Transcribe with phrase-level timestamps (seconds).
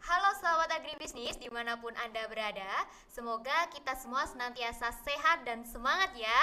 [0.00, 6.16] Halo sahabat agribisnis di mana pun Anda berada Semoga kita semua senantiasa sehat dan semangat
[6.16, 6.40] ya.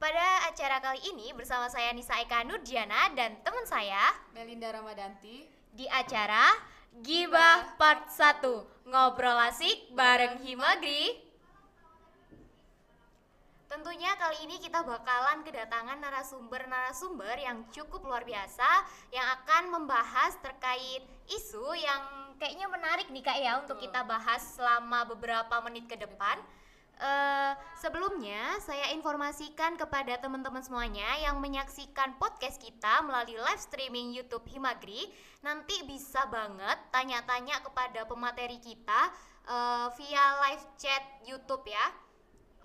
[0.00, 5.44] Pada acara kali ini bersama saya Nisa Eka Nurdiana dan teman saya Melinda Ramadanti.
[5.76, 6.48] Di acara
[7.04, 11.25] Gibah Part 1 Ngobrol asik bareng Himagri
[13.66, 18.66] Tentunya kali ini kita bakalan kedatangan narasumber-narasumber yang cukup luar biasa
[19.10, 25.02] yang akan membahas terkait isu yang kayaknya menarik nih kak ya untuk kita bahas selama
[25.10, 26.38] beberapa menit ke depan.
[26.96, 34.48] Eh, sebelumnya saya informasikan kepada teman-teman semuanya yang menyaksikan podcast kita melalui live streaming YouTube
[34.48, 35.04] Himagri
[35.44, 39.12] nanti bisa banget tanya-tanya kepada pemateri kita
[39.44, 42.05] eh, via live chat YouTube ya.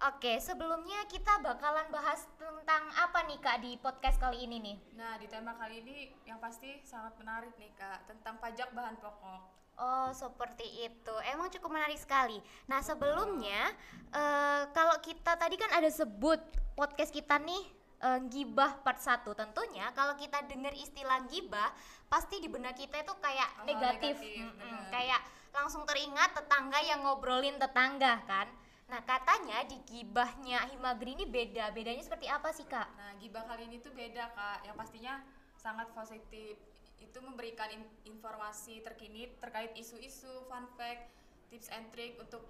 [0.02, 4.78] Oke, sebelumnya kita bakalan bahas tentang apa nih Kak di podcast kali ini nih?
[4.98, 9.62] Nah di tema kali ini yang pasti sangat menarik nih kak Tentang pajak bahan pokok
[9.78, 11.16] Oh, seperti itu.
[11.24, 12.38] Emang cukup menarik sekali.
[12.66, 13.74] Nah, sebelumnya
[14.10, 16.38] eh, kalau kita tadi kan ada sebut
[16.74, 17.62] podcast kita nih
[18.02, 19.22] eh, gibah part 1.
[19.32, 21.70] Tentunya kalau kita dengar istilah gibah,
[22.10, 24.18] pasti di benak kita itu kayak Oh, negatif.
[24.18, 24.90] negatif, Mm-mm, benar.
[24.90, 28.50] kayak langsung teringat tetangga yang ngobrolin tetangga kan.
[28.92, 31.72] Nah, katanya di gibahnya Himagri ini beda.
[31.72, 32.92] Bedanya seperti apa sih, Kak?
[33.00, 35.14] Nah gibah kali ini tuh beda kak Yang pastinya
[35.56, 36.60] sangat positif
[37.00, 41.08] Itu memberikan in- informasi terkini terkait isu-isu, fun fact,
[41.48, 42.44] tips and trick Untuk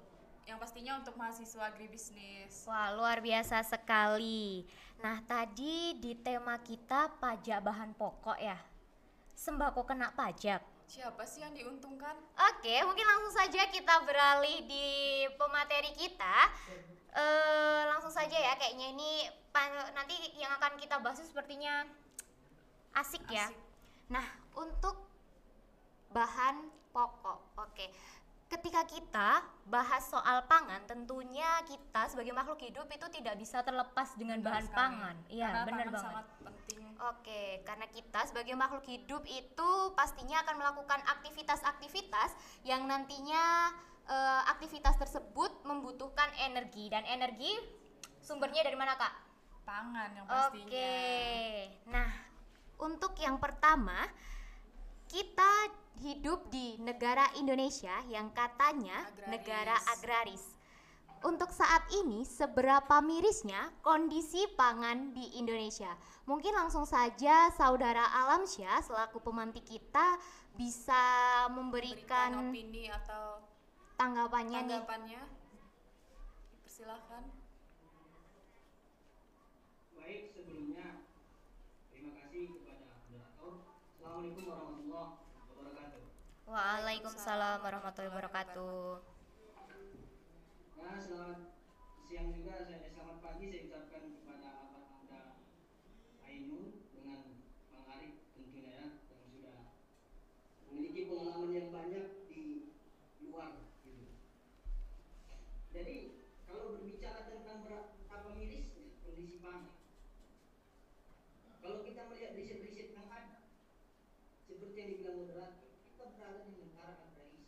[0.50, 4.66] yang pastinya untuk mahasiswa agribisnis Wah, luar biasa sekali.
[4.98, 8.58] Nah, tadi di tema kita pajak bahan pokok ya.
[9.38, 10.71] Sembako kena pajak.
[10.92, 12.20] Siapa sih yang diuntungkan?
[12.52, 16.52] Oke, mungkin langsung saja kita beralih di pemateri kita.
[17.16, 19.24] Eh, langsung saja ya, kayaknya ini
[19.96, 21.88] nanti yang akan kita bahas sepertinya
[23.00, 23.48] asik, ya.
[23.48, 23.56] Asik.
[24.12, 25.08] Nah, untuk
[26.12, 27.40] bahan pokok.
[27.64, 27.88] Oke.
[28.52, 34.44] Ketika kita bahas soal pangan, tentunya kita sebagai makhluk hidup itu tidak bisa terlepas dengan
[34.44, 35.16] bahan pangan.
[35.32, 36.04] Iya, benar banget.
[36.04, 43.74] sangat penting Oke, karena kita sebagai makhluk hidup itu pastinya akan melakukan aktivitas-aktivitas yang nantinya
[44.06, 47.58] eh, aktivitas tersebut membutuhkan energi dan energi
[48.22, 49.14] sumbernya dari mana kak?
[49.66, 50.94] Pangan yang pastinya Oke,
[51.90, 52.10] nah
[52.78, 54.06] untuk yang pertama
[55.10, 55.74] kita
[56.06, 59.30] hidup di negara Indonesia yang katanya Agraris.
[59.30, 60.46] negara agraris.
[61.22, 65.94] Untuk saat ini seberapa mirisnya kondisi pangan di Indonesia?
[66.26, 70.18] Mungkin langsung saja saudara Alamsyah selaku pemantik kita
[70.58, 70.98] bisa
[71.46, 73.46] Berikan memberikan opini atau
[74.02, 74.82] tanggapannya nih.
[74.82, 75.22] tanggapannya
[76.66, 77.24] Persilahkan
[79.94, 81.06] Baik, sebelumnya
[81.94, 83.54] terima kasih kepada moderator.
[83.94, 85.14] Assalamualaikum warahmatullahi
[85.54, 86.02] wabarakatuh.
[86.50, 89.11] Waalaikumsalam warahmatullahi wabarakatuh.
[90.82, 91.46] Nah, selamat
[92.10, 95.38] siang juga, saya selamat pagi saya ucapkan kepada Abang Anda
[96.26, 97.38] Ainun dengan
[97.70, 99.78] Bang Arif tentunya ya, yang sudah
[100.66, 102.74] memiliki pengalaman yang banyak di
[103.22, 104.10] luar gitu.
[105.70, 106.18] Jadi
[106.50, 109.78] kalau berbicara tentang ber- apa mirisnya kondisi pangan,
[111.62, 113.46] kalau kita melihat riset-riset yang ada,
[114.50, 117.46] seperti yang dibilang moderator, kita berada di negara agraris.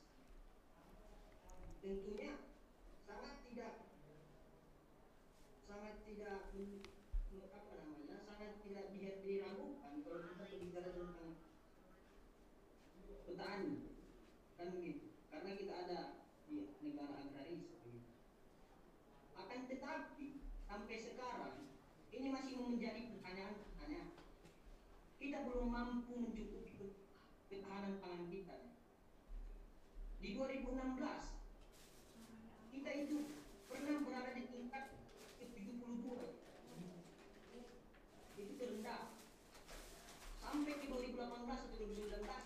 [1.81, 2.53] Tentunya
[3.03, 3.73] sangat tidak
[5.67, 11.41] sangat tidak apa namanya sangat tidak di- diragukan kalau kita berbicara tentang
[13.25, 13.73] petani.
[14.53, 15.09] Kan begitu.
[15.33, 15.99] Karena kita ada
[16.45, 17.65] di negara agraris
[19.33, 21.65] akan tetapi sampai sekarang
[22.13, 24.13] ini masih menjadi pertanyaan-pertanyaan
[25.17, 26.97] kita belum mampu mencukupi ke-
[27.49, 28.57] ketahanan pangan kita.
[30.21, 31.41] Di 2016
[32.69, 33.17] kita itu
[33.65, 35.02] pernah berada di tingkat
[41.43, 42.42] Nasional sudah diberi tentang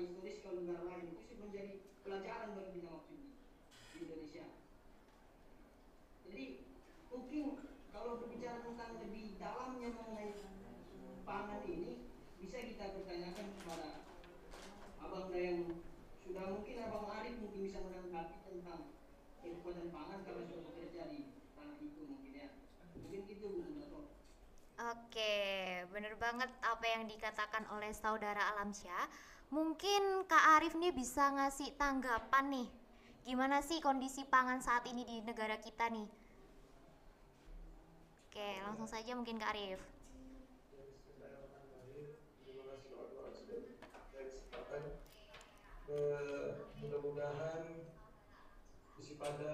[0.00, 3.28] historis kalau negara lain itu sih menjadi pelajaran bagi kita maksudnya
[3.92, 4.46] di Indonesia.
[6.24, 6.44] Jadi
[7.12, 7.44] mungkin
[7.92, 10.30] kalau berbicara tentang lebih dalamnya mengenai
[11.28, 12.08] pangan ini
[12.40, 13.90] bisa kita bertanyakan kepada
[15.04, 15.84] abang yang
[16.24, 18.94] sudah mungkin abang Arif mungkin bisa menanggapi tentang
[19.42, 21.20] kekuatan pangan karena sudah bekerja di
[21.52, 22.48] tanah itu mungkin ya.
[22.96, 23.60] Mungkin gitu Bu
[24.80, 25.36] Oke,
[25.92, 29.12] bener banget apa yang dikatakan oleh saudara Alamsyah.
[29.50, 32.68] Mungkin Kak Arif nih bisa ngasih tanggapan nih.
[33.26, 36.06] Gimana sih kondisi pangan saat ini di negara kita nih?
[38.30, 39.82] Oke, langsung saja mungkin Kak Arif.
[45.90, 47.66] Eh, Mudah-mudahan
[49.02, 49.50] isi pada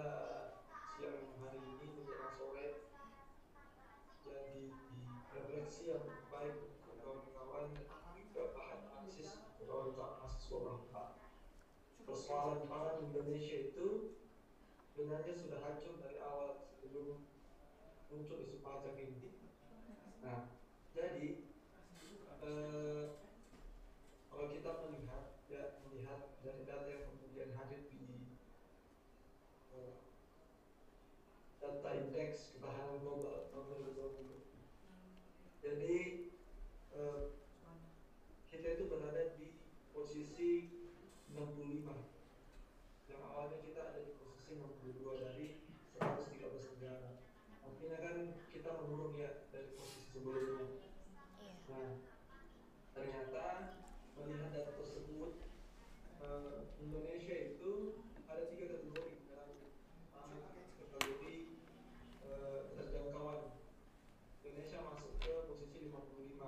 [13.17, 13.89] Indonesia itu
[14.93, 17.25] sebenarnya sudah hancur dari awal sebelum
[18.13, 19.33] muncul isu pajak ini.
[20.21, 20.53] Nah,
[20.93, 21.41] jadi
[22.47, 23.05] eh,
[24.31, 27.99] kalau kita melihat ya melihat dari data yang kemudian hadir di
[29.75, 29.95] eh,
[31.59, 35.95] data indeks ketahanan global tahun 2020 jadi
[36.95, 37.23] eh,
[38.53, 39.59] kita itu berada di
[39.91, 40.71] posisi
[41.35, 41.83] 65
[43.11, 45.47] yang awalnya kita ada di posisi 62 dari
[45.99, 47.19] 113 negara
[47.67, 48.17] artinya kan
[48.55, 50.87] kita menurun ya dari posisi sebelumnya
[51.67, 51.99] Nah,
[52.95, 53.47] ternyata
[54.15, 55.45] melihat data tersebut
[56.23, 57.99] eh, Indonesia itu
[58.31, 59.51] ada tiga kategori dalam
[60.15, 60.47] pangan
[60.79, 61.37] kategori
[62.23, 63.51] eh, terjangkauan.
[64.47, 66.39] Indonesia masuk ke posisi 55.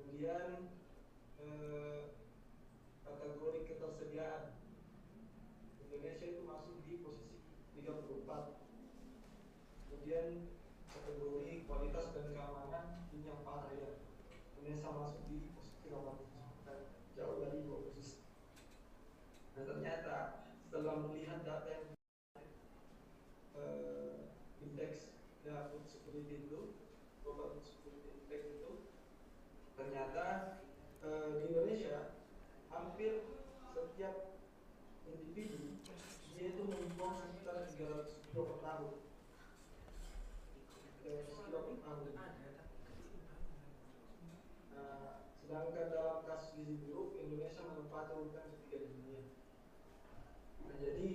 [0.00, 0.48] Kemudian
[1.44, 1.98] eh,
[3.04, 4.56] kategori ketersediaan
[5.84, 7.36] Indonesia itu masuk di posisi
[7.84, 8.56] 34.
[9.92, 10.48] Kemudian
[10.88, 13.98] kategori kualitas dan keamanan yang parah ya
[14.62, 16.78] Indonesia masuk di posisi 87 dan
[17.18, 18.22] jauh dari dua posisi.
[19.58, 21.86] Dan ternyata setelah melihat data yang
[23.58, 24.30] eh,
[24.62, 25.10] indeks
[25.42, 26.78] ya food security itu
[27.26, 28.86] global security index itu
[29.74, 30.26] ternyata
[31.02, 32.14] eh, di Indonesia
[32.70, 33.26] hampir
[33.74, 34.38] setiap
[35.10, 35.82] individu
[36.38, 38.94] dia itu membuang sekitar 300 kilo per tahun
[40.54, 40.97] eh, kilo per tahun
[45.48, 49.22] Sedangkan dalam kasus gizi buruk Indonesia menempati urutan ketiga di dunia.
[50.60, 51.08] Nah, jadi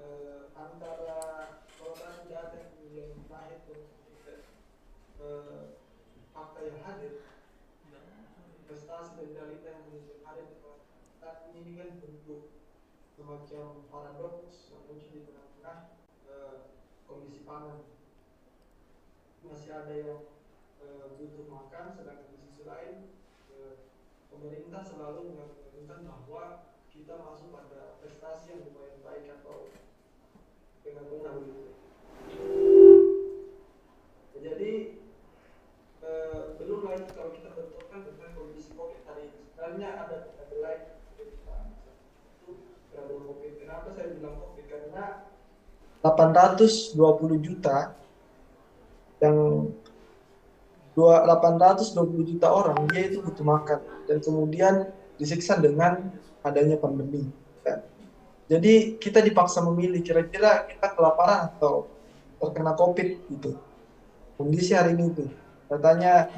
[0.00, 1.20] eh, antara
[1.76, 3.76] tadi data yang kemudian itu
[5.20, 5.76] eh,
[6.32, 7.20] fakta yang hadir,
[8.64, 10.48] prestasi dan realita yang kemudian hadir
[11.52, 12.48] ini kan bentuk
[13.12, 15.78] semacam paradoks yang muncul di tengah-tengah
[16.32, 16.56] eh,
[17.04, 17.92] kondisi pangan.
[19.44, 20.20] Masih ada yang
[20.80, 23.12] eh, butuh makan, sedangkan di sisi lain
[23.52, 23.74] eh,
[24.32, 29.68] pemerintah selalu mengatakan bahwa kita masuk pada prestasi yang lumayan baik atau
[30.80, 31.70] dengan benar begitu.
[34.44, 34.72] Jadi
[36.04, 39.40] eh, belum lagi kalau kita benturkan dengan kondisi COVID hari ini.
[39.52, 40.82] Sebenarnya ada ada lain.
[43.34, 44.66] Kenapa saya bilang COVID?
[44.70, 45.04] Karena
[46.04, 46.94] 820
[47.40, 47.96] juta
[49.24, 49.36] yang
[50.94, 54.74] dua 820 juta orang dia itu butuh makan dan kemudian
[55.18, 56.12] disiksa dengan
[56.46, 57.26] adanya pandemi.
[57.66, 57.82] Ya.
[58.46, 61.88] Jadi kita dipaksa memilih kira-kira kita kelaparan atau
[62.38, 63.56] terkena COVID gitu.
[64.36, 65.24] Kondisi hari ini itu
[65.66, 66.28] katanya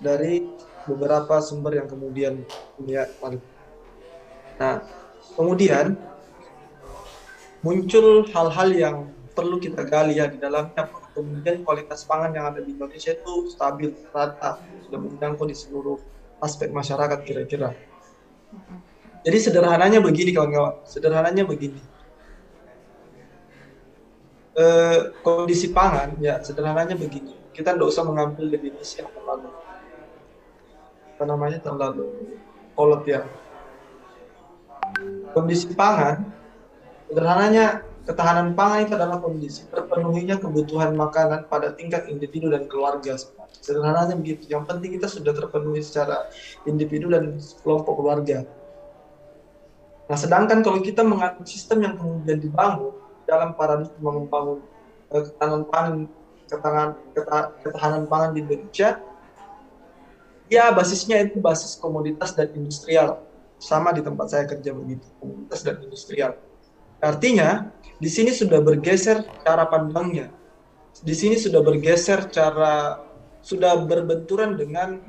[0.00, 0.48] dari
[0.88, 2.42] beberapa sumber yang kemudian
[2.74, 3.06] punya
[4.58, 4.78] Nah,
[5.34, 5.98] kemudian
[7.62, 8.96] muncul hal-hal yang
[9.32, 13.92] perlu kita gali ya di dalamnya kemudian kualitas pangan yang ada di Indonesia itu stabil
[14.10, 16.00] rata sudah menjangkau di seluruh
[16.42, 17.76] aspek masyarakat kira-kira.
[19.22, 21.78] Jadi sederhananya begini kawan-kawan, sederhananya begini.
[24.52, 24.64] E,
[25.22, 27.32] kondisi pangan ya sederhananya begini.
[27.54, 29.48] Kita tidak usah mengambil definisi yang terlalu
[31.12, 32.34] apa namanya terlalu
[32.74, 33.22] kolot ya.
[35.32, 36.26] Kondisi pangan
[37.06, 43.14] sederhananya ketahanan pangan itu adalah kondisi terpenuhinya kebutuhan makanan pada tingkat individu dan keluarga.
[43.62, 44.50] Sederhananya begitu.
[44.50, 46.26] Yang penting kita sudah terpenuhi secara
[46.66, 48.42] individu dan kelompok keluarga.
[50.10, 52.90] Nah, sedangkan kalau kita mengatur sistem yang kemudian dibangun
[53.22, 54.58] dalam paradigma membangun
[55.14, 55.94] eh, ketahanan pangan,
[56.50, 56.90] ketahanan,
[57.62, 58.98] ketahanan pangan di Indonesia,
[60.50, 63.22] ya basisnya itu basis komoditas dan industrial.
[63.62, 66.34] Sama di tempat saya kerja begitu, komoditas dan industrial.
[67.02, 67.66] Artinya,
[67.98, 70.30] di sini sudah bergeser cara pandangnya.
[71.02, 73.02] Di sini sudah bergeser cara
[73.42, 75.02] sudah berbenturan dengan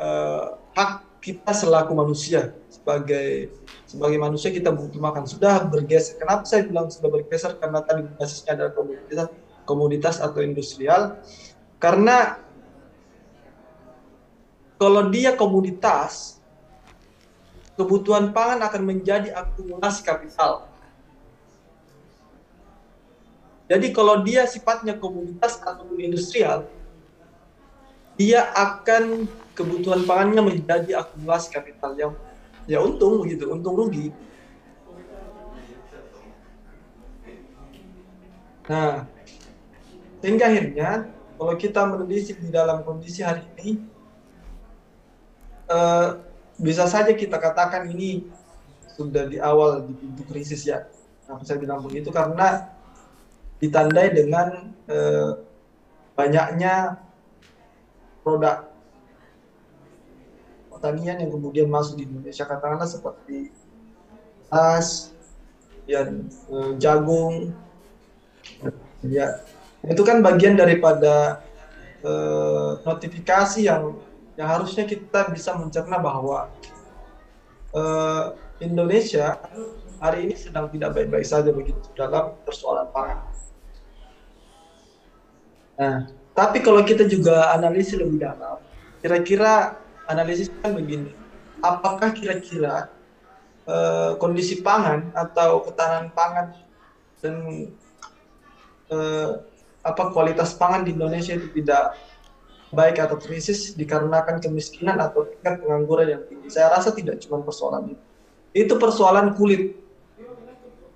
[0.00, 3.52] uh, hak kita selaku manusia sebagai
[3.84, 6.16] sebagai manusia kita butuh makan sudah bergeser.
[6.16, 7.60] Kenapa saya bilang sudah bergeser?
[7.60, 9.28] Karena tadi basisnya adalah komoditas
[9.68, 11.20] komoditas atau industrial.
[11.76, 12.40] Karena
[14.80, 16.40] kalau dia komoditas,
[17.76, 20.71] kebutuhan pangan akan menjadi akumulasi kapital
[23.72, 26.68] jadi kalau dia sifatnya komunitas ataupun industrial,
[28.20, 29.24] dia akan
[29.56, 32.12] kebutuhan pangannya menjadi akumulasi kapital yang
[32.68, 34.12] ya untung begitu, untung rugi.
[38.68, 39.08] Nah,
[40.20, 41.08] sehingga akhirnya
[41.40, 43.80] kalau kita menelisik di dalam kondisi hari ini,
[45.72, 46.08] eh,
[46.60, 48.28] bisa saja kita katakan ini
[48.92, 50.84] sudah di awal di pintu krisis ya.
[51.24, 52.71] Nah, saya bilang begitu karena
[53.62, 55.30] ditandai dengan eh,
[56.18, 56.98] banyaknya
[58.26, 58.66] produk
[60.66, 62.42] pertanian yang kemudian masuk di Indonesia.
[62.42, 63.54] Katakanlah seperti
[64.50, 65.14] tas
[65.86, 67.54] ya eh, jagung.
[69.06, 69.46] Ya
[69.86, 71.46] itu kan bagian daripada
[72.02, 73.94] eh, notifikasi yang
[74.34, 76.50] yang harusnya kita bisa mencerna bahwa
[77.78, 78.24] eh,
[78.58, 79.38] Indonesia
[80.02, 83.31] hari ini sedang tidak baik-baik saja begitu dalam persoalan pangan
[85.76, 88.60] Nah, tapi kalau kita juga analisis lebih dalam,
[89.04, 89.76] kira-kira
[90.08, 91.12] analisis kan begini,
[91.60, 92.88] apakah kira-kira
[93.68, 96.46] uh, kondisi pangan atau ketahanan pangan
[97.20, 97.34] dan
[98.90, 99.44] uh,
[99.82, 101.96] apa kualitas pangan di Indonesia itu tidak
[102.72, 106.48] baik atau krisis dikarenakan kemiskinan atau tingkat pengangguran yang tinggi.
[106.48, 108.04] Saya rasa tidak cuma persoalan itu.
[108.52, 109.76] Itu persoalan kulit.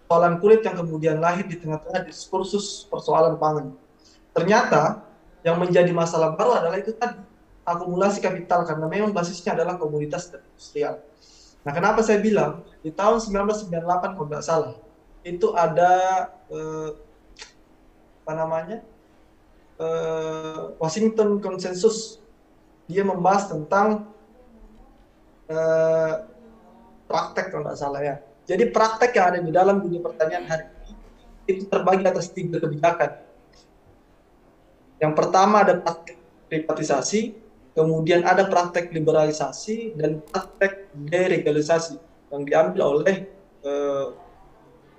[0.07, 3.75] Persoalan kulit yang kemudian lahir di tengah-tengah diskursus persoalan pangan
[4.37, 5.01] Ternyata
[5.41, 7.17] yang menjadi masalah baru adalah itu tadi
[7.65, 11.01] akumulasi kapital karena memang basisnya adalah komunitas dan industrial.
[11.65, 14.77] Nah, kenapa saya bilang di tahun 1998 kalau nggak salah
[15.27, 15.91] itu ada
[16.53, 16.91] eh,
[18.23, 18.79] apa namanya
[19.81, 22.21] eh, Washington Consensus
[22.87, 24.07] dia membahas tentang
[25.49, 26.15] eh,
[27.09, 28.21] praktek kalau nggak salah ya.
[28.47, 30.95] Jadi praktek yang ada di dalam dunia pertanian hari ini
[31.51, 33.26] itu terbagi atas tiga kebijakan
[34.97, 36.17] yang pertama ada praktek
[36.49, 37.37] privatisasi,
[37.77, 42.01] kemudian ada praktek liberalisasi dan praktek deregalisasi
[42.33, 43.29] yang diambil oleh
[43.61, 44.07] eh,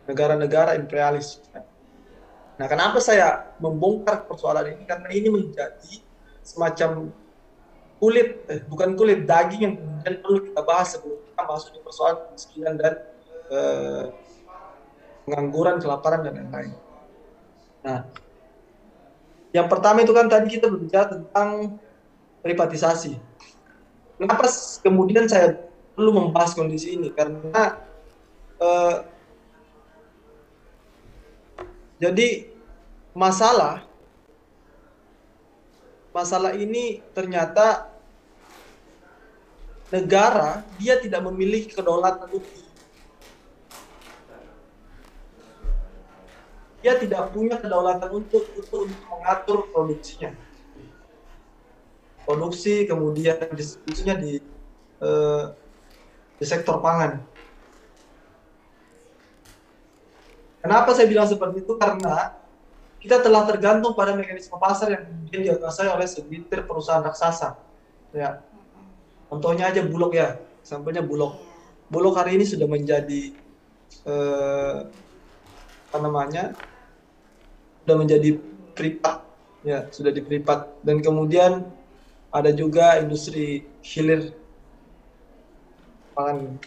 [0.06, 1.42] negara-negara imperialis.
[2.58, 4.84] Nah, kenapa saya membongkar persoalan ini?
[4.86, 6.02] Karena ini menjadi
[6.42, 7.10] semacam
[7.98, 12.18] kulit, eh, bukan kulit daging yang kemudian perlu kita bahas sebelum kita masuk di persoalan
[12.30, 12.94] kemiskinan dan
[13.50, 14.06] eh,
[15.26, 16.74] pengangguran, kelaparan dan lain-lain.
[17.82, 18.00] Nah,
[19.58, 21.82] yang pertama itu kan tadi kita berbicara tentang
[22.46, 23.18] privatisasi.
[24.22, 24.46] Kenapa
[24.86, 25.58] kemudian saya
[25.98, 27.10] perlu membahas kondisi ini?
[27.10, 27.82] Karena
[28.62, 28.96] eh,
[31.98, 32.54] jadi
[33.18, 33.82] masalah
[36.14, 37.90] masalah ini ternyata
[39.90, 42.67] negara dia tidak memiliki kedaulatan hukum.
[46.88, 50.32] Dia tidak punya kedaulatan untuk untuk, untuk mengatur produksinya.
[52.24, 54.40] Produksi kemudian distribusinya di
[55.04, 55.44] eh,
[56.40, 57.20] di sektor pangan.
[60.64, 61.76] Kenapa saya bilang seperti itu?
[61.76, 62.40] Karena
[63.04, 67.60] kita telah tergantung pada mekanisme pasar yang kemudian dikuasai oleh segelintir perusahaan raksasa.
[68.16, 68.40] Ya.
[69.28, 70.40] Contohnya aja bulog ya.
[70.64, 71.36] Sampainya bulog.
[71.92, 73.36] Bulog hari ini sudah menjadi
[74.08, 74.78] eh,
[75.88, 76.56] apa namanya
[77.88, 78.36] sudah menjadi
[78.76, 79.24] privat
[79.64, 81.64] ya sudah di privat dan kemudian
[82.36, 84.36] ada juga industri hilir.
[86.12, 86.60] Pangan.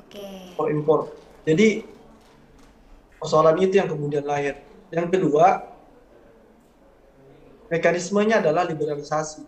[0.00, 0.24] Oke.
[0.56, 1.00] impor impor.
[1.44, 1.84] Jadi
[3.20, 4.64] persoalan itu yang kemudian lahir.
[4.88, 5.68] Yang kedua
[7.68, 9.44] mekanismenya adalah liberalisasi.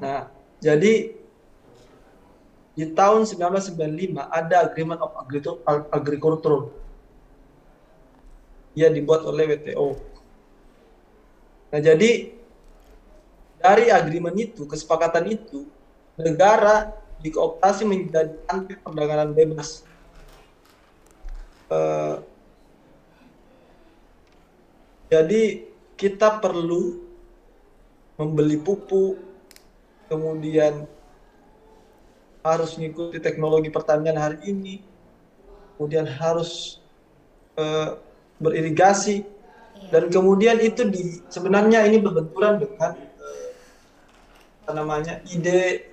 [0.00, 1.12] Nah jadi
[2.72, 3.76] di tahun 1995
[4.24, 5.12] ada Agreement of
[5.92, 6.72] Agriculture
[8.80, 9.92] dia dibuat oleh WTO.
[11.68, 12.32] Nah, jadi
[13.60, 15.68] dari agreement itu, kesepakatan itu,
[16.16, 19.84] negara dikooptasi menjadi anti perdagangan bebas.
[21.68, 22.16] Eh,
[25.12, 25.68] jadi
[26.00, 27.04] kita perlu
[28.16, 29.20] membeli pupuk,
[30.08, 30.88] kemudian
[32.40, 34.80] harus mengikuti teknologi pertanian hari ini,
[35.76, 36.80] kemudian harus
[37.60, 38.08] eh,
[38.40, 39.40] beririgasi
[39.80, 39.88] Iya.
[39.88, 43.50] dan kemudian itu di sebenarnya ini berbenturan dengan eh,
[44.64, 45.88] apa namanya ide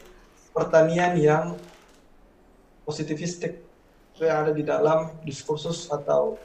[0.51, 1.55] pertanian yang
[2.83, 3.63] positivistik
[4.19, 6.35] yang ada di dalam diskursus atau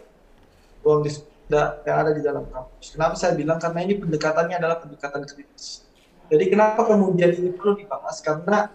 [0.84, 2.96] ruang diskusi yang ada di dalam kampus.
[2.96, 5.84] Kenapa saya bilang karena ini pendekatannya adalah pendekatan kritis.
[6.32, 8.72] Jadi kenapa kemudian ini perlu dibahas karena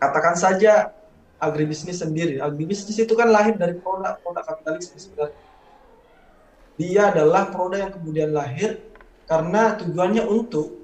[0.00, 0.96] katakan saja
[1.36, 2.40] agribisnis sendiri.
[2.40, 5.47] Agribisnis itu kan lahir dari produk-produk kapitalisme sebenarnya
[6.78, 8.78] dia adalah produk yang kemudian lahir
[9.26, 10.78] karena tujuannya untuk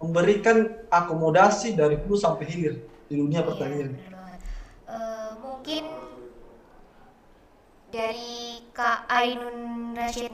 [0.00, 3.90] memberikan akomodasi dari hulu sampai hilir di dunia Iya, pertanian.
[3.92, 4.40] banget.
[4.88, 5.84] Eh, mungkin
[7.90, 10.32] dari Kak Ainun Rashid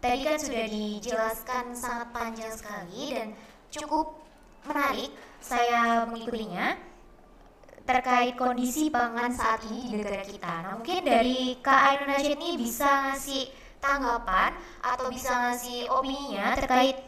[0.00, 3.28] tadi kan sudah dijelaskan sangat panjang sekali dan
[3.68, 4.16] cukup
[4.64, 6.74] menarik saya mengikutinya
[7.84, 10.52] terkait kondisi pangan saat ini di negara kita.
[10.64, 16.98] Nah, mungkin dari Kak Ainun Rashid bisa ngasih tanggapan atau bisa ngasih opininya terkait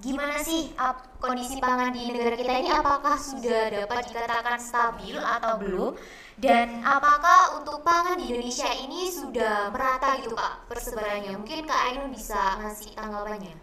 [0.00, 2.70] gimana sih ap- kondisi pangan di negara kita ini?
[2.72, 5.92] Apakah sudah dapat dikatakan stabil atau belum?
[6.40, 11.36] Dan apakah untuk pangan di Indonesia ini sudah merata gitu Pak persebarannya?
[11.36, 13.60] Mungkin Kak Ainun bisa ngasih tanggapannya.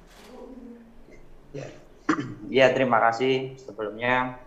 [2.47, 3.57] Ya, terima kasih.
[3.57, 4.37] Sebelumnya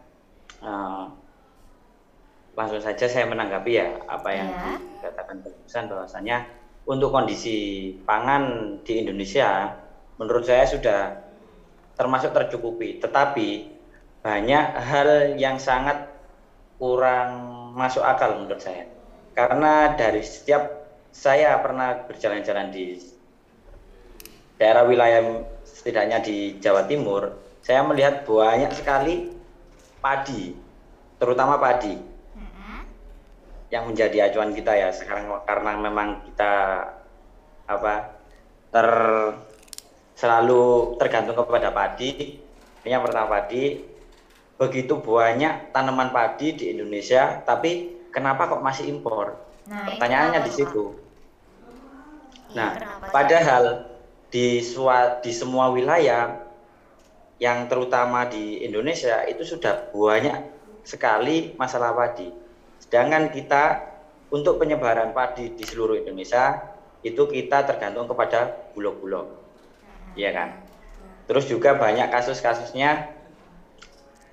[0.62, 1.04] eh,
[2.54, 4.72] langsung saja saya menanggapi ya apa yang Ya.
[4.78, 6.36] dikatakan barusan bahwasanya
[6.88, 9.76] untuk kondisi pangan di Indonesia
[10.16, 11.00] menurut saya sudah
[11.96, 13.00] termasuk tercukupi.
[13.00, 13.48] Tetapi
[14.20, 16.08] banyak hal yang sangat
[16.76, 17.30] kurang
[17.76, 18.88] masuk akal menurut saya.
[19.36, 23.00] Karena dari setiap saya pernah berjalan-jalan di
[24.60, 27.32] daerah wilayah setidaknya di Jawa Timur,
[27.64, 29.32] saya melihat banyak sekali
[30.00, 30.52] padi,
[31.16, 32.09] terutama padi
[33.70, 36.52] yang menjadi acuan kita ya sekarang karena memang kita
[37.70, 38.18] apa
[38.74, 38.88] ter
[40.18, 42.38] selalu tergantung kepada padi.
[42.84, 43.88] Yang pertama padi.
[44.60, 49.40] Begitu banyak tanaman padi di Indonesia, tapi kenapa kok masih impor?
[49.64, 50.84] nah Pertanyaannya di situ.
[52.52, 52.70] Iya, Nah,
[53.08, 53.88] padahal
[54.28, 56.44] di sua- di semua wilayah
[57.40, 60.36] yang terutama di Indonesia itu sudah banyak
[60.84, 62.28] sekali masalah padi.
[62.90, 63.86] Sedangkan kita
[64.34, 66.58] untuk penyebaran padi di seluruh Indonesia
[67.06, 69.30] itu kita tergantung kepada bulog-bulog.
[70.18, 70.48] Iya kan?
[71.30, 73.14] Terus juga banyak kasus-kasusnya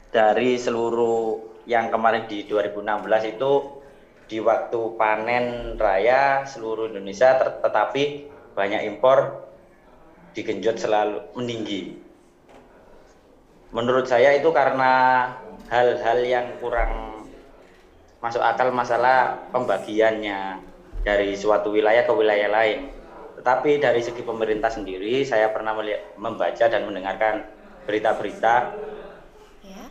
[0.10, 1.38] dari seluruh
[1.70, 3.52] yang kemarin di 2016 itu
[4.26, 8.26] di waktu panen raya seluruh Indonesia tetapi
[8.58, 9.46] banyak impor
[10.34, 12.02] digenjot selalu meninggi.
[13.70, 15.30] Menurut saya itu karena
[15.70, 17.16] hal-hal yang kurang
[18.17, 20.62] masuk akal masalah pembagiannya
[21.06, 22.89] dari suatu wilayah ke wilayah lain.
[23.38, 27.45] Tetapi dari segi pemerintah sendiri saya pernah melihat, membaca dan mendengarkan
[27.88, 28.75] berita-berita
[29.63, 29.84] ya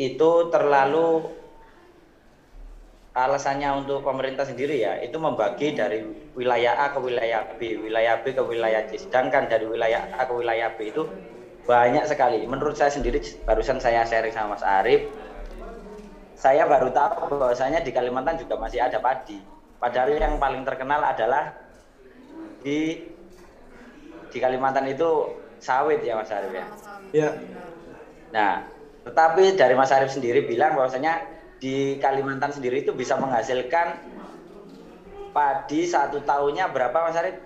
[0.00, 1.28] itu terlalu
[3.14, 6.02] alasannya untuk pemerintah sendiri ya itu membagi dari
[6.34, 8.98] wilayah A ke wilayah B, wilayah B ke wilayah C.
[8.98, 11.06] Sedangkan dari wilayah A ke wilayah B itu
[11.62, 12.42] banyak sekali.
[12.42, 15.06] Menurut saya sendiri barusan saya sharing sama Mas Arif,
[16.44, 19.40] saya baru tahu bahwasanya di Kalimantan juga masih ada padi.
[19.80, 21.56] Padahal yang paling terkenal adalah
[22.60, 23.00] di
[24.28, 26.66] di Kalimantan itu sawit ya Mas Arif ya.
[27.16, 27.30] Ya.
[27.32, 27.68] Benar.
[28.28, 28.52] Nah,
[29.08, 31.24] tetapi dari Mas Arif sendiri bilang bahwasanya
[31.56, 34.04] di Kalimantan sendiri itu bisa menghasilkan
[35.32, 37.40] padi satu tahunnya berapa Mas Arif?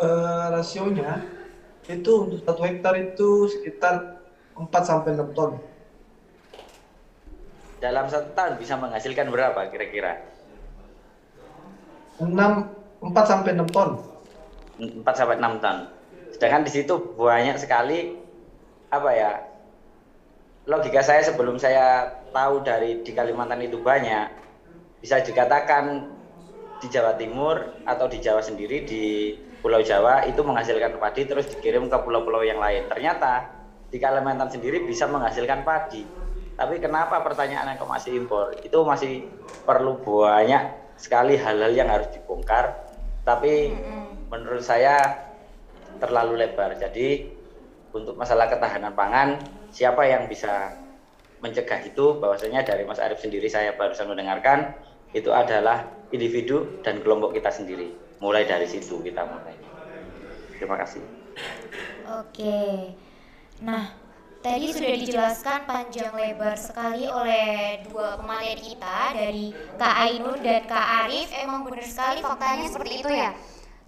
[0.00, 1.20] Eh, rasionya
[1.84, 4.24] itu untuk satu hektar itu sekitar
[4.56, 5.73] 4 sampai 6 ton.
[7.84, 10.24] Dalam satu tahun bisa menghasilkan berapa kira-kira?
[12.16, 14.00] 6 4 sampai 6 ton.
[14.80, 15.76] 4 sampai 6 ton.
[16.32, 18.16] Sedangkan di situ banyak sekali
[18.88, 19.32] apa ya?
[20.64, 24.32] Logika saya sebelum saya tahu dari di Kalimantan itu banyak
[25.04, 26.08] bisa dikatakan
[26.80, 31.92] di Jawa Timur atau di Jawa sendiri di Pulau Jawa itu menghasilkan padi terus dikirim
[31.92, 32.88] ke pulau-pulau yang lain.
[32.88, 33.44] Ternyata
[33.92, 36.23] di Kalimantan sendiri bisa menghasilkan padi.
[36.54, 38.54] Tapi kenapa pertanyaannya kok masih impor?
[38.62, 39.26] Itu masih
[39.66, 42.86] perlu banyak sekali hal-hal yang harus dibongkar.
[43.26, 43.74] Tapi
[44.30, 45.26] menurut saya
[45.98, 46.78] terlalu lebar.
[46.78, 47.26] Jadi
[47.94, 49.38] untuk masalah ketahanan pangan,
[49.74, 50.78] siapa yang bisa
[51.42, 52.18] mencegah itu?
[52.22, 54.74] Bahwasanya dari Mas Arief sendiri saya barusan mendengarkan
[55.14, 57.94] itu adalah individu dan kelompok kita sendiri.
[58.22, 59.54] Mulai dari situ kita mulai.
[60.58, 61.02] Terima kasih.
[62.22, 62.94] Oke.
[63.62, 64.03] Nah,
[64.44, 71.08] tadi sudah dijelaskan panjang lebar sekali oleh dua pemateri kita dari Kak Ainun dan Kak
[71.08, 71.32] Arif.
[71.32, 73.32] Emang benar sekali faktanya seperti itu ya.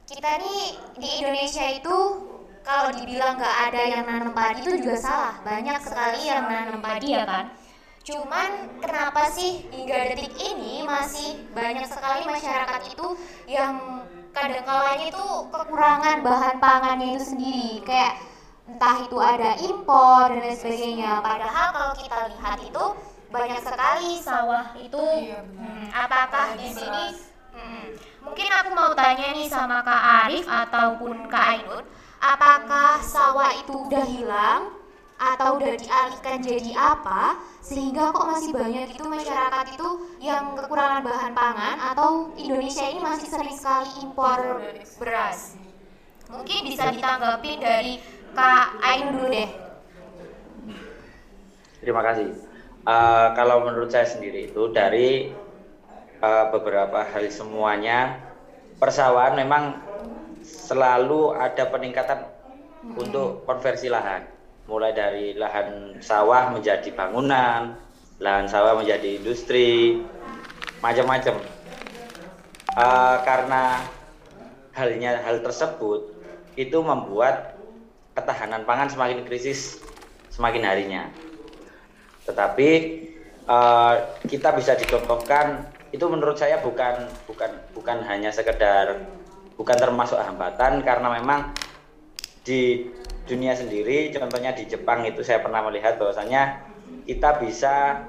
[0.08, 0.62] Kita nih
[0.96, 1.96] di Indonesia itu
[2.64, 5.36] kalau dibilang nggak ada yang nanam padi itu juga salah.
[5.44, 7.52] Banyak sekali yang nanam padi ya kan.
[8.00, 13.06] Cuman kenapa sih hingga detik ini masih banyak sekali masyarakat itu
[13.44, 13.76] yang
[14.32, 18.14] kadang kalanya itu kekurangan bahan pangannya itu sendiri kayak
[18.66, 21.22] entah itu ada impor dan lain sebagainya.
[21.22, 22.84] Padahal kalau kita lihat itu
[23.30, 25.06] banyak sekali sawah itu.
[25.22, 25.40] Iya.
[25.42, 27.04] Hmm, apakah di sini?
[27.54, 27.86] Hmm,
[28.26, 31.84] mungkin aku mau tanya nih sama Kak Arif ataupun Kak Ainun,
[32.20, 34.62] apakah sawah itu udah hilang
[35.16, 39.88] atau udah dialihkan jadi apa sehingga kok masih banyak itu masyarakat itu
[40.20, 44.60] yang kekurangan bahan pangan atau Indonesia ini masih sering sekali impor
[45.00, 45.56] beras
[46.28, 47.96] mungkin bisa ditanggapi dari
[48.36, 49.50] Kak Ainun dulu deh
[51.80, 52.34] Terima kasih.
[52.86, 55.32] Eh, kalau menurut saya sendiri itu dari
[56.20, 58.20] eh, beberapa hal semuanya
[58.76, 59.80] persawahan memang
[60.44, 62.28] selalu ada peningkatan
[62.92, 64.28] untuk konversi lahan.
[64.66, 67.78] Mulai dari lahan sawah menjadi bangunan,
[68.18, 70.02] lahan sawah menjadi industri,
[70.84, 71.40] macam-macam.
[72.76, 73.80] Eh, karena
[74.76, 76.12] halnya hal tersebut
[76.60, 77.55] itu membuat
[78.16, 79.84] ketahanan pangan semakin krisis
[80.32, 81.02] semakin harinya.
[82.24, 82.70] Tetapi
[83.44, 83.94] eh,
[84.26, 89.06] kita bisa dicontohkan itu menurut saya bukan bukan bukan hanya sekedar
[89.54, 91.54] bukan termasuk hambatan karena memang
[92.42, 92.90] di
[93.24, 96.62] dunia sendiri contohnya di Jepang itu saya pernah melihat bahwasanya
[97.06, 98.06] kita bisa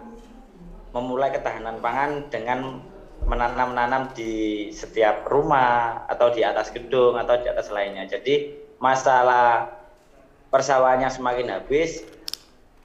[0.92, 2.82] memulai ketahanan pangan dengan
[3.26, 8.06] menanam-nanam di setiap rumah atau di atas gedung atau di atas lainnya.
[8.06, 9.77] Jadi masalah
[10.58, 12.02] persawahannya semakin habis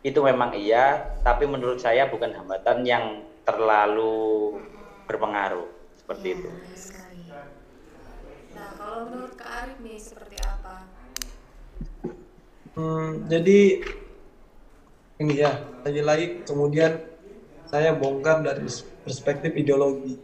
[0.05, 4.61] itu memang iya, tapi menurut saya bukan hambatan yang terlalu
[5.09, 5.65] berpengaruh
[5.97, 6.49] seperti itu.
[8.53, 10.85] Nah, kalau menurut Kak Arif nih seperti apa?
[12.77, 13.61] Hmm, jadi
[15.25, 17.01] ini ya, lagi-lagi kemudian
[17.73, 18.69] saya bongkar dari
[19.01, 20.21] perspektif ideologi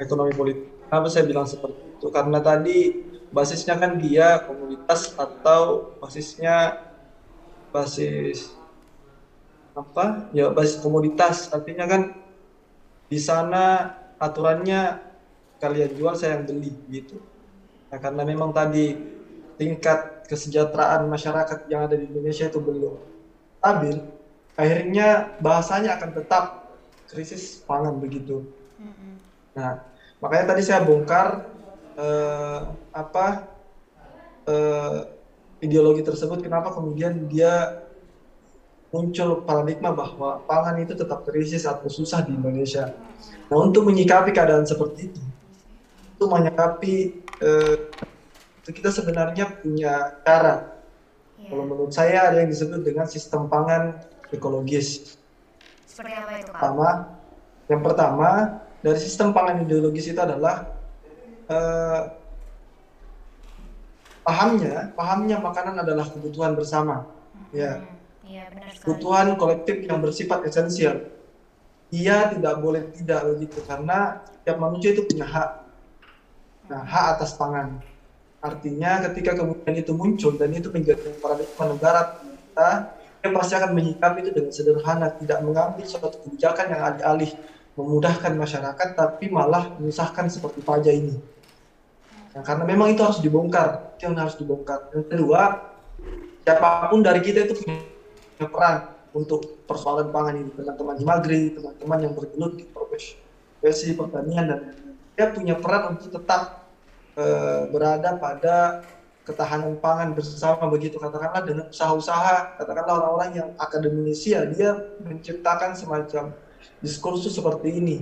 [0.00, 0.88] ekonomi politik.
[0.88, 2.08] Kenapa saya bilang seperti itu?
[2.08, 6.84] Karena tadi basisnya kan dia komunitas atau basisnya
[7.70, 8.56] basis
[9.76, 10.28] apa?
[10.34, 11.52] Ya basis komoditas.
[11.52, 12.02] Artinya kan
[13.08, 15.00] di sana aturannya
[15.58, 17.18] kalian jual saya yang beli gitu.
[17.88, 18.94] Nah, karena memang tadi
[19.56, 23.00] tingkat kesejahteraan masyarakat yang ada di Indonesia itu belum
[23.58, 23.96] stabil,
[24.54, 26.44] akhirnya bahasanya akan tetap
[27.10, 28.44] krisis pangan begitu.
[29.56, 29.82] Nah,
[30.22, 31.57] makanya tadi saya bongkar
[31.98, 32.60] eh,
[32.94, 33.26] apa
[34.46, 34.98] eh,
[35.58, 37.82] ideologi tersebut, kenapa kemudian dia
[38.88, 42.96] muncul paradigma bahwa pangan itu tetap krisis atau susah di Indonesia.
[43.52, 45.22] Nah, untuk menyikapi keadaan seperti itu,
[46.16, 46.94] untuk menyikapi
[47.42, 47.76] eh,
[48.64, 50.78] itu kita sebenarnya punya cara.
[51.38, 53.96] Kalau menurut saya ada yang disebut dengan sistem pangan
[54.28, 55.16] ekologis.
[55.88, 56.60] seperti apa itu Kak?
[56.60, 56.88] Pertama,
[57.72, 58.30] yang pertama
[58.84, 60.77] dari sistem pangan ideologis itu adalah
[61.48, 62.00] eh,
[64.22, 67.08] pahamnya, pahamnya makanan adalah kebutuhan bersama.
[67.48, 67.96] Ya, Hmm,
[68.28, 68.84] Iya benar sekali.
[68.84, 71.08] kebutuhan kolektif yang bersifat esensial.
[71.88, 75.50] Ia tidak boleh tidak begitu karena setiap manusia itu punya hak.
[76.68, 77.80] Nah, hak atas pangan.
[78.44, 82.68] Artinya ketika kemudian itu muncul dan itu menjadi paradigma negara kita,
[83.18, 87.32] dia pasti akan menyikapi itu dengan sederhana, tidak mengambil suatu kebijakan yang alih-alih
[87.74, 91.16] memudahkan masyarakat, tapi malah menyusahkan seperti pajak ini.
[92.34, 94.92] Nah, karena memang itu harus dibongkar, itu yang harus dibongkar.
[94.92, 95.40] Yang kedua,
[96.44, 98.76] siapa pun dari kita itu punya peran
[99.16, 104.58] untuk persoalan pangan ini, teman-teman di Magri, teman-teman yang bergelut di profesi pertanian dan
[105.16, 106.70] dia punya peran untuk tetap
[107.18, 108.86] uh, berada pada
[109.26, 110.96] ketahanan pangan bersama begitu.
[110.96, 116.32] Katakanlah dengan usaha-usaha katakanlah orang-orang yang akademisi ya dia menciptakan semacam
[116.80, 117.96] diskursus seperti ini.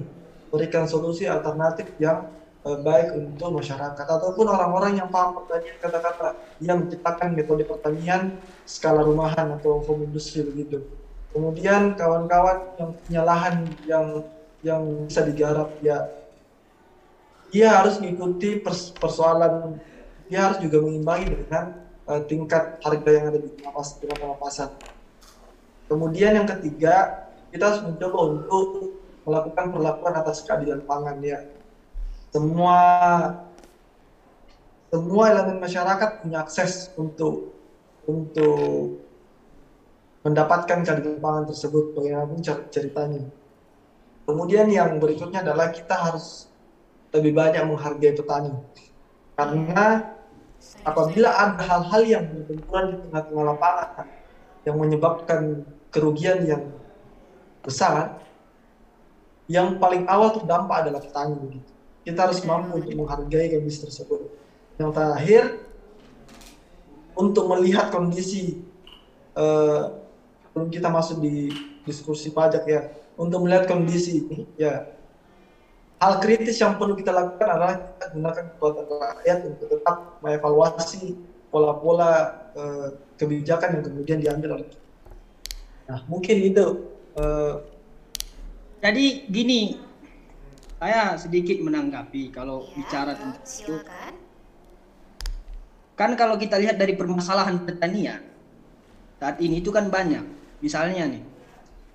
[0.53, 2.31] Berikan solusi alternatif yang
[2.83, 8.23] baik untuk masyarakat ataupun orang-orang yang paham pertanian katakanlah dia menciptakan metode pertanian
[8.67, 10.83] skala rumahan atau home industry begitu
[11.31, 13.55] kemudian kawan-kawan yang punya lahan
[13.87, 14.07] yang
[14.67, 16.11] yang bisa digarap ya
[17.55, 19.79] dia harus mengikuti pers persoalan
[20.27, 24.71] dia harus juga mengimbangi dengan uh, tingkat harga yang ada di lapas di pasar.
[25.87, 28.67] Kemudian yang ketiga kita harus mencoba untuk
[29.27, 31.43] melakukan perlakuan atas keadilan pangan ya.
[32.37, 32.81] Semua
[34.93, 37.57] semua elemen masyarakat punya akses untuk
[38.05, 39.01] untuk
[40.21, 43.25] mendapatkan keadilan pangan tersebut bagaimanapun ceritanya.
[44.29, 46.53] Kemudian yang berikutnya adalah kita harus
[47.17, 48.53] lebih banyak menghargai petani.
[49.33, 50.13] Karena
[50.85, 54.07] apabila ada hal-hal yang berbenturan di tengah-tengah lapangan
[54.69, 56.69] yang menyebabkan kerugian yang
[57.65, 58.21] besar,
[59.49, 61.76] yang paling awal terdampak adalah petani begitu.
[62.07, 64.31] Kita harus mampu untuk menghargai kondisi tersebut.
[64.79, 65.43] Yang terakhir,
[67.19, 68.63] untuk melihat kondisi
[69.35, 69.91] uh,
[70.55, 71.51] kita masuk di
[71.83, 74.97] diskusi pajak ya, untuk melihat kondisi ini ya
[75.97, 81.17] hal kritis yang perlu kita lakukan adalah kita gunakan kekuatan rakyat untuk tetap mengevaluasi
[81.49, 82.13] pola-pola
[82.53, 84.61] uh, kebijakan yang kemudian diambil
[85.87, 86.67] Nah, mungkin itu.
[87.15, 87.63] Uh,
[88.83, 89.79] Jadi gini,
[90.77, 93.75] saya sedikit menanggapi kalau ya, bicara tentang itu.
[95.97, 98.21] Kan kalau kita lihat dari permasalahan pertanian
[99.17, 100.21] saat ini itu kan banyak.
[100.61, 101.25] Misalnya nih,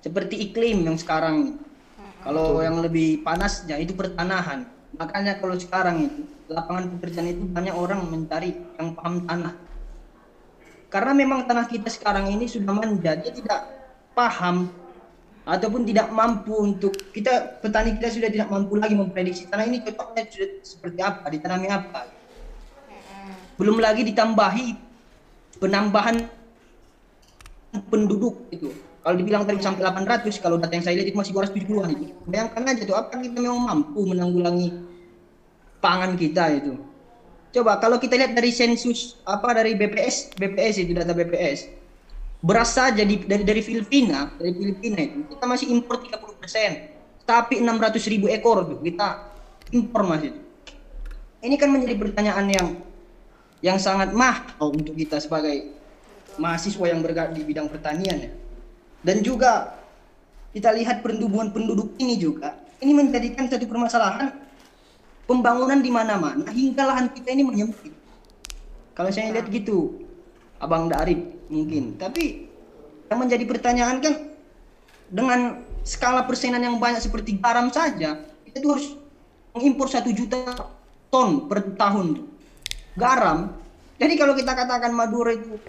[0.02, 1.62] seperti iklim yang sekarang
[2.26, 2.66] kalau Betul.
[2.66, 4.66] yang lebih panasnya itu pertanahan.
[4.98, 9.54] Makanya kalau sekarang itu lapangan pekerjaan itu banyak orang mencari yang paham tanah.
[10.92, 13.60] Karena memang tanah kita sekarang ini sudah manja, dia tidak
[14.12, 14.68] paham
[15.46, 20.30] ataupun tidak mampu untuk kita petani kita sudah tidak mampu lagi memprediksi tanah ini cocoknya
[20.30, 22.02] sudah seperti apa, ditanami apa.
[23.58, 24.68] Belum lagi ditambahi
[25.58, 26.18] penambahan
[27.90, 28.70] penduduk itu
[29.02, 32.14] kalau dibilang tadi sampai 800, kalau data yang saya lihat itu masih 270-an itu.
[32.30, 34.78] Bayangkan aja tuh, apa kita memang mampu menanggulangi
[35.82, 36.78] pangan kita itu.
[37.52, 41.81] Coba kalau kita lihat dari sensus apa dari BPS, BPS itu data BPS.
[42.42, 47.22] Beras saja di, dari dari Filipina, dari Filipina itu kita masih impor 30%.
[47.22, 49.30] Tapi 600 ribu ekor tuh kita
[49.78, 50.34] impor masih.
[51.42, 52.68] Ini kan menjadi pertanyaan yang
[53.62, 55.78] yang sangat mahal untuk kita sebagai
[56.42, 58.32] mahasiswa yang bergerak di bidang pertanian ya
[59.06, 59.78] dan juga
[60.50, 64.34] kita lihat pertumbuhan penduduk ini juga ini menjadikan satu permasalahan
[65.30, 67.94] pembangunan di mana-mana hingga lahan kita ini menyempit.
[68.92, 70.04] Kalau saya lihat gitu,
[70.62, 71.18] Abang Darif
[71.50, 71.98] mungkin.
[71.98, 72.48] Tapi
[73.10, 74.14] yang menjadi pertanyaan kan
[75.12, 78.88] dengan skala persenan yang banyak seperti garam saja, kita tuh harus
[79.58, 80.40] mengimpor satu juta
[81.12, 82.24] ton per tahun
[82.96, 83.52] garam.
[83.98, 85.60] Jadi kalau kita katakan Madura itu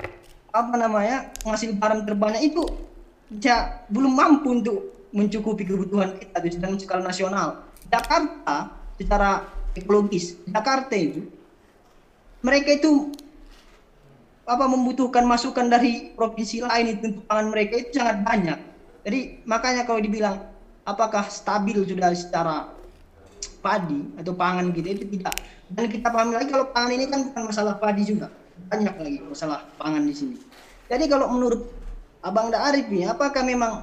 [0.52, 2.62] apa namanya menghasil garam terbanyak itu
[3.40, 4.78] ja, belum mampu untuk
[5.12, 7.64] mencukupi kebutuhan kita di dalam skala nasional.
[7.88, 9.44] Jakarta secara
[9.76, 11.28] ekologis, Jakarta itu
[12.42, 13.12] mereka itu
[14.42, 18.58] apa membutuhkan masukan dari provinsi lain itu untuk pangan mereka itu sangat banyak.
[19.06, 20.50] Jadi makanya kalau dibilang
[20.82, 22.70] apakah stabil sudah secara
[23.62, 25.38] padi atau pangan kita itu tidak.
[25.72, 28.28] Dan kita pahami lagi kalau pangan ini kan bukan masalah padi juga,
[28.68, 30.36] banyak lagi masalah pangan di sini.
[30.90, 31.70] Jadi kalau menurut
[32.22, 33.82] Abang Da Arif ini, apakah memang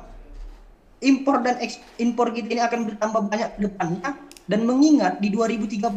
[1.00, 4.10] impor dan ekspor kita ini akan bertambah banyak ke depannya
[4.52, 5.88] dan mengingat di 2035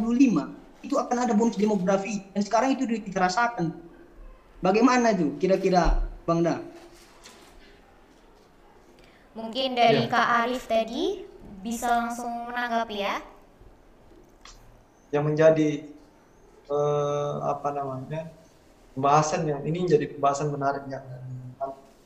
[0.83, 3.31] itu akan ada bonus demografi dan sekarang itu kita.
[4.63, 6.63] Bagaimana itu kira-kira Bang Da?
[9.35, 10.13] Mungkin dari ya.
[10.13, 11.27] Kak Arif tadi
[11.67, 13.19] bisa langsung menanggapi ya.
[15.11, 15.69] Yang menjadi
[16.71, 18.31] eh, apa namanya
[18.95, 21.03] pembahasan yang ini menjadi pembahasan menarik yang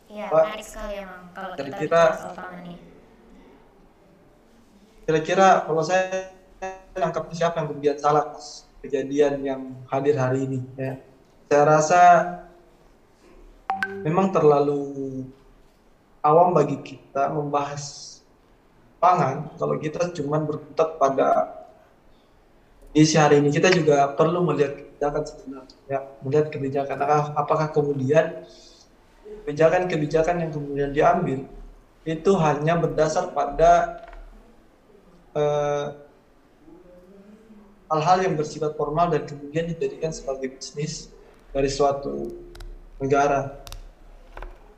[0.07, 2.03] Iya, menarik sekali emang kalau kita kira
[5.05, 6.33] Kira-kira kalau saya
[6.97, 8.33] tangkap siapa yang kemudian salah
[8.81, 9.61] kejadian yang
[9.93, 10.97] hadir hari ini ya.
[11.53, 12.03] Saya rasa
[14.07, 15.25] memang terlalu
[16.23, 18.17] awam bagi kita membahas
[18.99, 19.51] pangan.
[19.55, 21.29] Kalau kita cuma berkutat pada
[22.97, 26.97] isi hari ini kita juga perlu melihat kebijakan sebenarnya ya melihat kebijakan.
[27.37, 28.47] Apakah kemudian
[29.45, 31.41] kebijakan-kebijakan yang kemudian diambil
[32.07, 34.03] itu hanya berdasar pada
[35.35, 35.87] eh,
[37.91, 41.11] hal-hal yang bersifat formal dan kemudian dijadikan sebagai bisnis
[41.51, 42.31] dari suatu
[43.03, 43.66] negara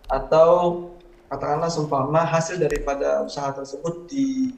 [0.09, 0.89] atau
[1.29, 4.57] katakanlah seumpama hasil daripada usaha tersebut di,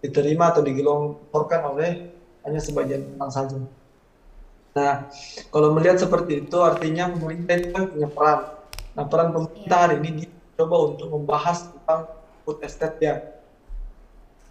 [0.00, 2.08] diterima atau digelontorkan oleh
[2.42, 3.56] hanya sebagian orang saja.
[4.72, 5.12] Nah,
[5.52, 8.40] kalau melihat seperti itu artinya pemerintah itu kan punya peran.
[8.96, 12.00] Nah, peran pemerintah hari ini dicoba untuk membahas tentang
[12.48, 13.14] food estate ya.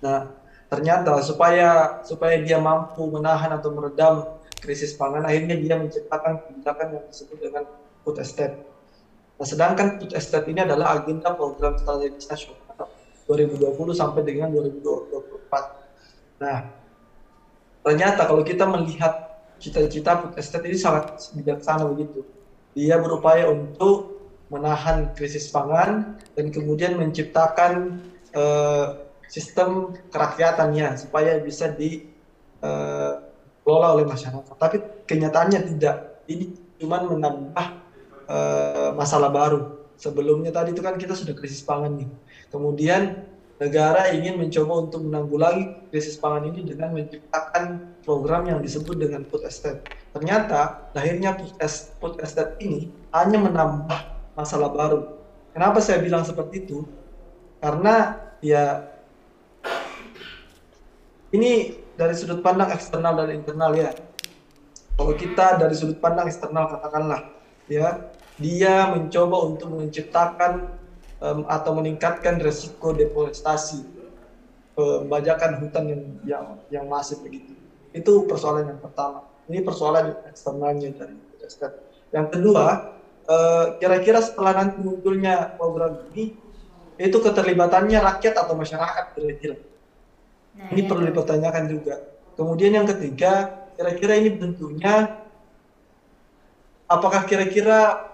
[0.06, 0.30] Nah,
[0.70, 7.06] ternyata supaya supaya dia mampu menahan atau meredam krisis pangan, akhirnya dia menciptakan kebijakan yang
[7.10, 7.64] disebut dengan
[8.06, 8.71] food estate.
[9.42, 12.86] Nah, sedangkan food estate ini adalah agenda program strategis nasional
[13.26, 16.46] 2020 sampai dengan 2024.
[16.46, 16.70] Nah,
[17.82, 22.22] ternyata kalau kita melihat cita-cita food estate ini sangat bijaksana begitu.
[22.78, 24.22] Dia berupaya untuk
[24.54, 27.98] menahan krisis pangan dan kemudian menciptakan
[28.38, 33.18] uh, sistem kerakyatannya supaya bisa dikelola
[33.90, 34.54] uh, oleh masyarakat.
[34.54, 34.78] Tapi
[35.10, 36.22] kenyataannya tidak.
[36.30, 37.81] Ini cuma menambah
[38.32, 39.84] Eh, masalah baru.
[40.00, 42.08] Sebelumnya tadi itu kan kita sudah krisis pangan nih.
[42.48, 43.28] Kemudian
[43.60, 49.44] negara ingin mencoba untuk menanggulangi krisis pangan ini dengan menciptakan program yang disebut dengan food
[49.44, 49.84] estate.
[50.16, 51.36] Ternyata lahirnya
[52.00, 54.00] food estate ini hanya menambah
[54.40, 55.12] masalah baru.
[55.52, 56.88] Kenapa saya bilang seperti itu?
[57.60, 58.90] Karena ya
[61.36, 63.92] ini dari sudut pandang eksternal dan internal ya.
[64.96, 67.28] Kalau kita dari sudut pandang eksternal katakanlah
[67.70, 68.11] ya
[68.42, 70.74] dia mencoba untuk menciptakan
[71.22, 73.86] um, atau meningkatkan resiko deforestasi
[74.74, 77.54] pembajakan hutan yang yang yang masif begitu.
[77.94, 79.30] Itu persoalan yang pertama.
[79.46, 81.74] Ini persoalan eksternalnya dari Estet
[82.12, 82.98] yang kedua
[83.32, 86.36] kira kira-kira setelah nanti munculnya program ini
[87.00, 89.56] itu keterlibatannya rakyat atau masyarakat kira-kira?
[90.52, 90.88] Nah, ini ya.
[90.92, 91.96] perlu dipertanyakan juga.
[92.36, 95.24] Kemudian yang ketiga kira-kira ini bentuknya
[96.92, 98.11] apakah kira-kira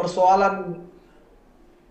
[0.00, 0.80] persoalan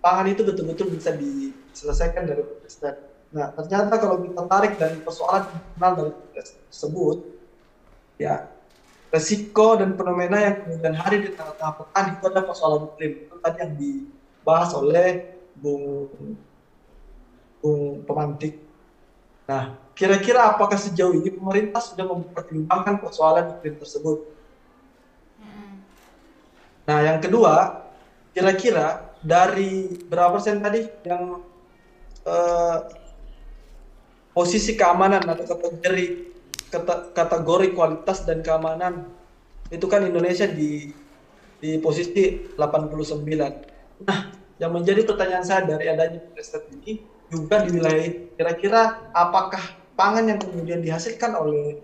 [0.01, 2.97] pangan itu betul-betul bisa diselesaikan dari protestan.
[3.29, 6.11] Nah, ternyata kalau kita tarik dari persoalan internal dari
[6.65, 7.17] tersebut,
[8.17, 8.49] ya
[9.13, 13.11] resiko dan fenomena yang kemudian hari di tengah-tengah pekan itu ada persoalan iklim.
[13.29, 15.07] Itu tadi yang dibahas oleh
[15.53, 15.85] Bung
[17.61, 18.57] Bung Pemantik.
[19.45, 24.25] Nah, kira-kira apakah sejauh ini pemerintah sudah mempertimbangkan persoalan iklim tersebut?
[26.89, 27.85] Nah, yang kedua,
[28.33, 31.43] kira-kira dari berapa persen tadi yang
[32.23, 32.77] uh,
[34.31, 36.29] posisi keamanan atau kategori
[37.17, 39.09] kategori kualitas dan keamanan
[39.73, 40.93] itu kan Indonesia di
[41.59, 44.07] di posisi 89.
[44.07, 44.19] Nah,
[44.61, 48.05] yang menjadi pertanyaan saya dari adanya riset ini juga di wilayah
[48.39, 49.61] kira-kira apakah
[49.99, 51.77] pangan yang kemudian dihasilkan oleh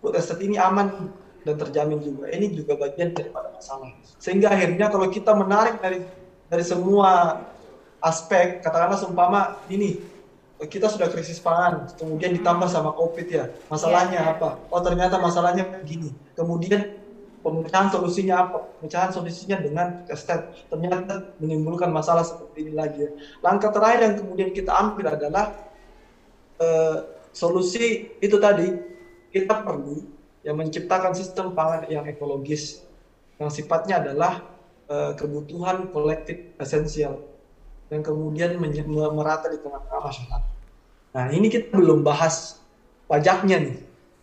[0.00, 1.12] food estate ini aman
[1.50, 2.30] dan terjamin juga.
[2.30, 3.90] Ini juga bagian daripada masalah.
[4.22, 6.06] Sehingga akhirnya kalau kita menarik dari
[6.46, 7.42] dari semua
[7.98, 9.98] aspek, katakanlah seumpama ini
[10.60, 13.48] kita sudah krisis pangan, kemudian ditambah sama COVID ya.
[13.72, 14.32] Masalahnya yeah.
[14.36, 14.60] apa?
[14.68, 16.12] Oh ternyata masalahnya begini.
[16.36, 17.00] Kemudian
[17.40, 18.68] pemecahan solusinya apa?
[18.76, 20.52] Pemecahan solusinya dengan estet.
[20.68, 23.08] Ternyata menimbulkan masalah seperti ini lagi.
[23.40, 25.56] Langkah terakhir yang kemudian kita ambil adalah
[26.60, 28.68] uh, solusi itu tadi
[29.32, 32.84] kita perlu yang menciptakan sistem pangan yang ekologis
[33.36, 34.44] yang sifatnya adalah
[34.88, 37.20] uh, kebutuhan kolektif esensial
[37.88, 38.54] yang kemudian
[39.12, 40.42] merata di tengah-tengah masyarakat.
[41.10, 42.62] Nah ini kita belum bahas
[43.10, 43.76] pajaknya nih,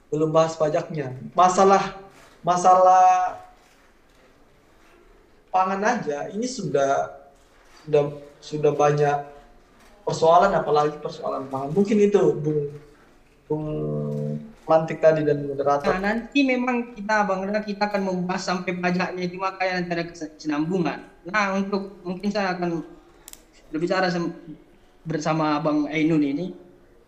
[0.07, 1.11] belum bahas pajaknya.
[1.35, 1.99] Masalah
[2.45, 3.43] masalah
[5.51, 7.11] pangan aja ini sudah
[7.83, 8.03] sudah
[8.39, 9.17] sudah banyak
[10.07, 11.75] persoalan apalagi persoalan pangan.
[11.75, 12.71] Mungkin itu Bung
[13.51, 13.65] Bung
[14.67, 15.95] mantik tadi dan moderator.
[15.95, 20.99] Nah, nanti memang kita Bang kita akan membahas sampai pajaknya itu makanya antara kesinambungan.
[21.31, 22.83] Nah, untuk mungkin saya akan
[23.71, 24.11] berbicara
[25.07, 26.51] bersama Bang Ainun ini.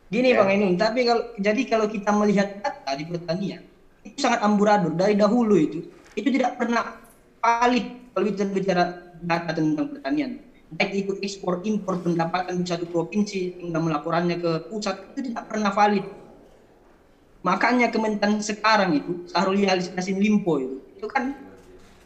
[0.09, 0.41] Gini ya.
[0.41, 3.61] Bang Ainun, tapi kalau jadi kalau kita melihat data di pertanian
[4.07, 5.83] itu sangat amburadul dari dahulu itu.
[6.15, 6.95] Itu tidak pernah
[7.43, 8.83] valid kalau kita bicara
[9.19, 10.39] data tentang pertanian.
[10.69, 15.73] Baik itu ekspor impor pendapatan di satu provinsi hingga melaporannya ke pusat itu tidak pernah
[15.73, 16.05] valid
[17.39, 21.31] makanya Kementan sekarang itu Sahrul Yassin Limpo itu itu kan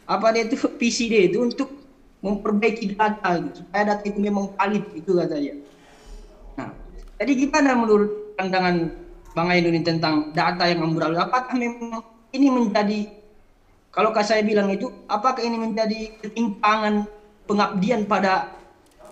[0.06, 0.56] apa dia itu
[1.08, 1.68] dia itu untuk
[2.24, 5.54] memperbaiki data gitu, supaya data itu memang valid itu katanya.
[6.56, 6.72] Nah,
[7.20, 8.88] jadi gimana menurut pandangan
[9.36, 11.20] Bang Ainun tentang data yang amburadul?
[11.20, 12.00] Apakah memang
[12.32, 13.12] ini menjadi
[13.92, 17.04] kalau saya bilang itu apakah ini menjadi ketimpangan
[17.44, 18.56] pengabdian pada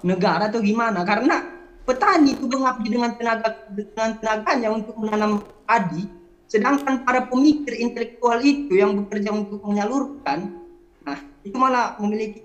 [0.00, 1.04] negara atau gimana?
[1.04, 6.06] Karena petani itu mengabdi dengan tenaga dengan tenaganya untuk menanam padi,
[6.46, 10.62] sedangkan para pemikir intelektual itu yang bekerja untuk menyalurkan,
[11.02, 12.42] nah itu malah memiliki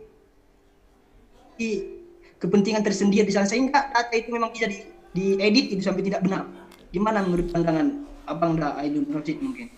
[2.37, 6.45] kepentingan tersendiri di sana sehingga data itu memang bisa di, diedit itu sampai tidak benar.
[6.93, 9.69] Gimana menurut pandangan Abang Da Aidun Rosid mungkin?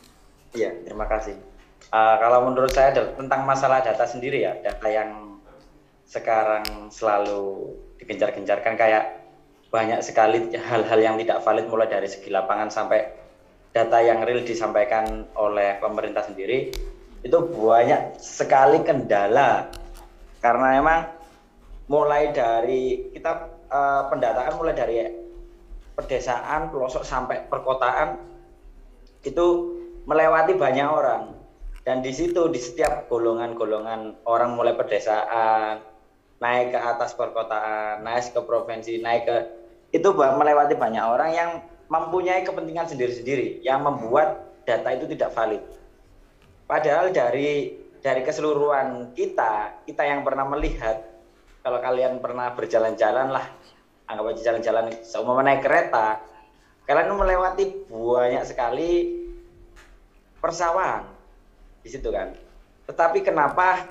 [0.52, 1.40] Iya, terima kasih.
[1.90, 5.40] Uh, kalau menurut saya tentang masalah data sendiri ya, data yang
[6.10, 9.19] sekarang selalu digencar-gencarkan kayak
[9.70, 13.06] banyak sekali hal-hal yang tidak valid mulai dari segi lapangan sampai
[13.70, 16.74] data yang real disampaikan oleh pemerintah sendiri
[17.22, 19.70] itu banyak sekali kendala.
[20.40, 21.00] Karena memang
[21.92, 23.32] mulai dari kita
[23.70, 24.98] uh, pendataan mulai dari
[26.00, 28.18] pedesaan pelosok sampai perkotaan
[29.22, 29.46] itu
[30.08, 31.36] melewati banyak orang.
[31.84, 35.84] Dan di situ di setiap golongan-golongan orang mulai pedesaan
[36.40, 39.38] naik ke atas perkotaan naik ke provinsi naik ke
[39.90, 41.50] itu melewati banyak orang yang
[41.90, 45.64] mempunyai kepentingan sendiri-sendiri yang membuat data itu tidak valid.
[46.70, 51.04] Padahal dari dari keseluruhan kita, kita yang pernah melihat,
[51.66, 53.46] kalau kalian pernah berjalan-jalan lah,
[54.08, 56.22] anggap aja jalan-jalan, seumpama naik kereta,
[56.88, 58.92] kalian melewati banyak sekali
[60.40, 61.10] persawahan
[61.84, 62.32] di situ kan.
[62.88, 63.90] Tetapi kenapa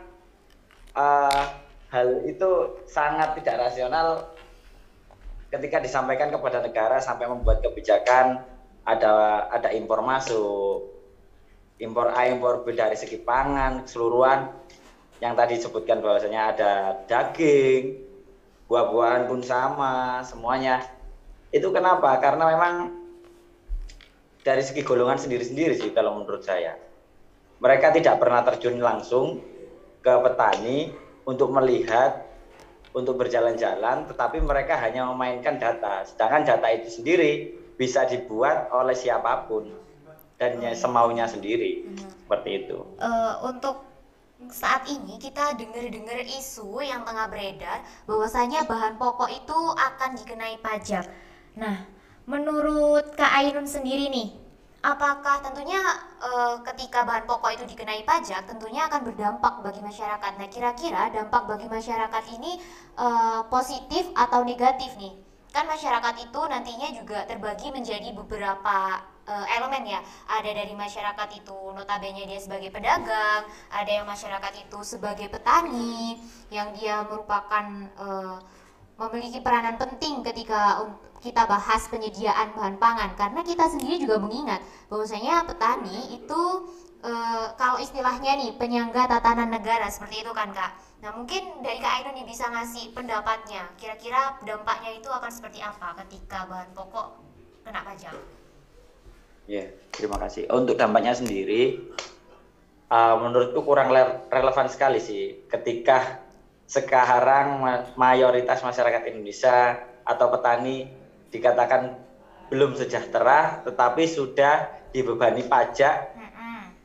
[0.97, 1.45] uh,
[1.93, 4.38] hal itu sangat tidak rasional
[5.49, 8.45] ketika disampaikan kepada negara sampai membuat kebijakan
[8.85, 10.97] ada ada impor masuk.
[11.79, 14.51] Impor A impor B dari segi pangan keseluruhan.
[15.19, 16.73] Yang tadi disebutkan bahwasanya ada
[17.07, 18.03] daging
[18.67, 20.83] buah-buahan pun sama semuanya.
[21.55, 22.19] Itu kenapa?
[22.19, 22.75] Karena memang
[24.43, 26.77] dari segi golongan sendiri-sendiri sih kalau menurut saya.
[27.59, 29.43] Mereka tidak pernah terjun langsung
[29.99, 30.95] ke petani
[31.27, 32.28] untuk melihat
[32.99, 36.03] untuk berjalan-jalan, tetapi mereka hanya memainkan data.
[36.03, 39.71] Sedangkan data itu sendiri bisa dibuat oleh siapa pun
[40.39, 42.27] dan semaunya sendiri, hmm.
[42.27, 42.79] seperti itu.
[42.99, 43.87] Uh, untuk
[44.51, 51.11] saat ini kita dengar-dengar isu yang tengah beredar bahwasanya bahan pokok itu akan dikenai pajak.
[51.59, 51.87] Nah,
[52.23, 54.31] menurut Kak Ainun sendiri nih,
[54.83, 55.81] apakah tentunya
[56.23, 56.31] e,
[56.71, 60.33] ketika bahan pokok itu dikenai pajak tentunya akan berdampak bagi masyarakat.
[60.39, 62.63] Nah, kira-kira dampak bagi masyarakat ini
[62.95, 63.07] e,
[63.51, 65.15] positif atau negatif nih?
[65.51, 70.01] Kan masyarakat itu nantinya juga terbagi menjadi beberapa e, elemen ya.
[70.31, 73.43] Ada dari masyarakat itu notabene dia sebagai pedagang,
[73.75, 76.23] ada yang masyarakat itu sebagai petani
[76.55, 77.67] yang dia merupakan
[77.99, 78.09] e,
[78.99, 80.83] memiliki peranan penting ketika
[81.23, 84.59] kita bahas penyediaan bahan pangan karena kita sendiri juga mengingat
[84.91, 86.43] bahwasanya petani itu
[87.03, 87.13] e,
[87.55, 90.75] kalau istilahnya nih penyangga tatanan negara seperti itu kan kak.
[90.99, 96.47] Nah mungkin dari kak Ainun bisa ngasih pendapatnya kira-kira dampaknya itu akan seperti apa ketika
[96.51, 97.07] bahan pokok
[97.63, 98.15] kena pajak?
[99.47, 100.51] Ya terima kasih.
[100.51, 101.87] Untuk dampaknya sendiri
[102.91, 103.95] uh, menurutku kurang
[104.31, 106.28] relevan sekali sih ketika
[106.69, 107.65] sekarang
[107.97, 110.93] mayoritas masyarakat Indonesia atau petani
[111.33, 111.97] dikatakan
[112.53, 116.13] belum sejahtera tetapi sudah dibebani pajak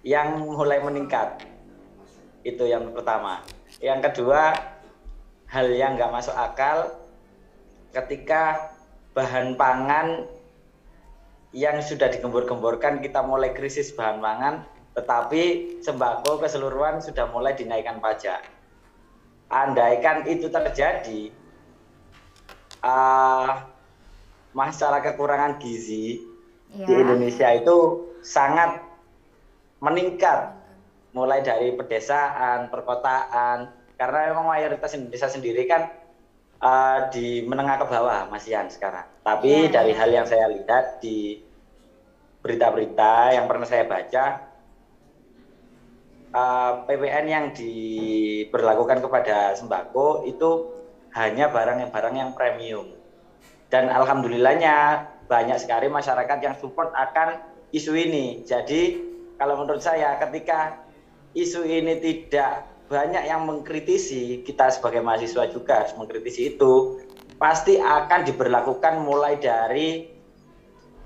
[0.07, 1.43] yang mulai meningkat.
[2.47, 3.43] Itu yang pertama.
[3.83, 4.55] Yang kedua
[5.51, 6.95] hal yang nggak masuk akal
[7.91, 8.71] ketika
[9.11, 10.27] bahan pangan
[11.53, 14.65] yang sudah digembur-gemburkan kita mulai krisis bahan pangan
[14.97, 18.41] tetapi sembako keseluruhan sudah mulai dinaikkan pajak
[19.53, 21.29] andaikan itu terjadi
[22.81, 23.69] uh,
[24.57, 26.25] masalah kekurangan gizi
[26.73, 26.89] ya.
[26.89, 28.81] di Indonesia itu sangat
[29.77, 30.57] meningkat
[31.13, 35.93] mulai dari pedesaan, perkotaan karena memang mayoritas Indonesia sendiri kan
[36.57, 39.05] uh, di menengah ke bawah masihan sekarang.
[39.21, 41.37] Tapi ya, dari hal yang saya lihat di
[42.41, 44.52] berita-berita yang pernah saya baca
[46.33, 50.73] uh, eh, PPN yang diberlakukan kepada sembako itu
[51.13, 52.89] hanya barang yang barang yang premium.
[53.69, 57.41] Dan alhamdulillahnya banyak sekali masyarakat yang support akan
[57.73, 58.45] isu ini.
[58.45, 59.01] Jadi
[59.37, 60.77] kalau menurut saya ketika
[61.33, 67.01] isu ini tidak banyak yang mengkritisi, kita sebagai mahasiswa juga harus mengkritisi itu,
[67.41, 70.05] pasti akan diberlakukan mulai dari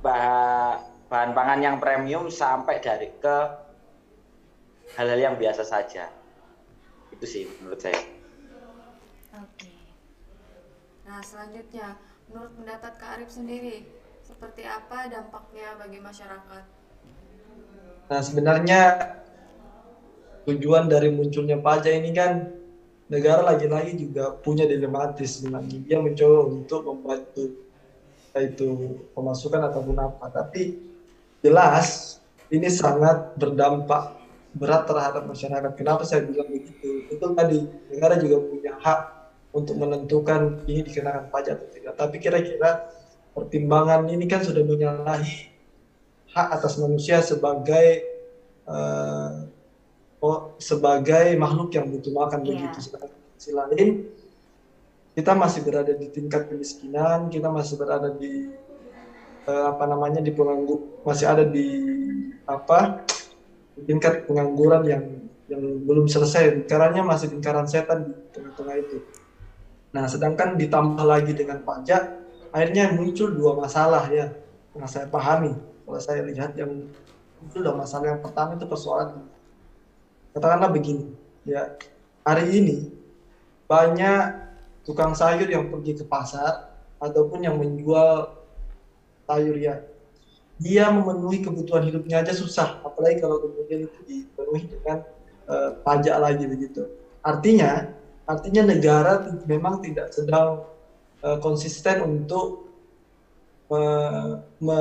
[0.04, 3.67] bah bahan pangan yang premium sampai dari ke
[4.96, 6.08] hal-hal yang biasa saja.
[7.12, 8.00] Itu sih menurut saya.
[9.36, 9.74] Oke.
[11.04, 12.00] Nah, selanjutnya,
[12.32, 13.88] menurut pendapat Kak Arif sendiri,
[14.24, 16.64] seperti apa dampaknya bagi masyarakat?
[18.08, 18.80] Nah sebenarnya
[20.48, 22.56] tujuan dari munculnya pajak ini kan
[23.12, 27.46] negara lagi-lagi juga punya dilematis sebenarnya dia mencoba untuk membantu
[28.38, 28.70] itu
[29.12, 30.80] pemasukan ataupun apa tapi
[31.44, 34.16] jelas ini sangat berdampak
[34.58, 39.02] berat terhadap masyarakat kenapa saya bilang begitu itu tadi negara juga punya hak
[39.54, 42.90] untuk menentukan ini dikenakan pajak atau tidak tapi kira-kira
[43.38, 45.54] pertimbangan ini kan sudah menyalahi
[46.34, 48.02] hak atas manusia sebagai
[48.66, 49.46] uh,
[50.22, 52.50] oh, sebagai makhluk yang butuh makan yeah.
[52.58, 52.78] begitu.
[53.38, 54.10] Sisi lain
[55.18, 58.54] kita masih berada di tingkat kemiskinan, kita masih berada di
[59.50, 61.68] uh, apa namanya di penganggur masih ada di
[62.46, 63.06] apa
[63.86, 65.04] tingkat pengangguran yang
[65.48, 68.98] yang belum selesai, lingkarannya masih lingkaran setan di tengah-tengah itu.
[69.96, 72.20] Nah, sedangkan ditambah lagi dengan pajak,
[72.52, 74.28] akhirnya muncul dua masalah ya.
[74.76, 75.56] Yang saya pahami
[75.88, 76.92] kalau saya lihat yang
[77.48, 78.12] itu udah masalah.
[78.16, 79.10] Yang pertama itu persoalan
[80.36, 81.16] katakanlah begini
[81.48, 81.80] ya.
[82.28, 82.92] Hari ini
[83.72, 84.24] banyak
[84.84, 88.36] tukang sayur yang pergi ke pasar ataupun yang menjual
[89.28, 89.80] sayur ya
[90.58, 95.06] dia memenuhi kebutuhan hidupnya aja susah apalagi kalau kemudian itu dipenuhi dengan
[95.46, 96.86] uh, pajak lagi begitu
[97.22, 97.94] artinya
[98.28, 99.14] artinya negara
[99.46, 100.66] memang tidak sedang
[101.24, 102.68] uh, konsisten untuk
[103.72, 104.80] uh, me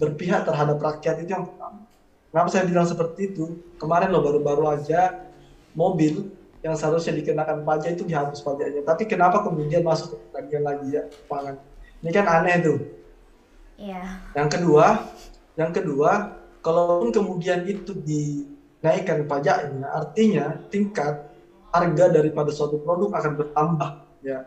[0.00, 1.84] berpihak terhadap rakyat itu yang pertama.
[2.32, 3.60] Kenapa saya bilang seperti itu?
[3.76, 5.28] Kemarin loh baru-baru aja
[5.76, 6.32] mobil
[6.64, 8.80] yang seharusnya dikenakan pajak itu dihapus pajaknya.
[8.80, 11.60] Tapi kenapa kemudian masuk ke lagi ya pangan?
[12.00, 12.78] Ini kan aneh tuh.
[13.80, 14.04] Iya.
[14.36, 14.86] Yang kedua,
[15.56, 16.10] yang kedua,
[16.60, 21.32] kalaupun kemudian itu dinaikkan pajaknya, artinya tingkat
[21.72, 23.90] harga daripada suatu produk akan bertambah.
[24.20, 24.44] Ya,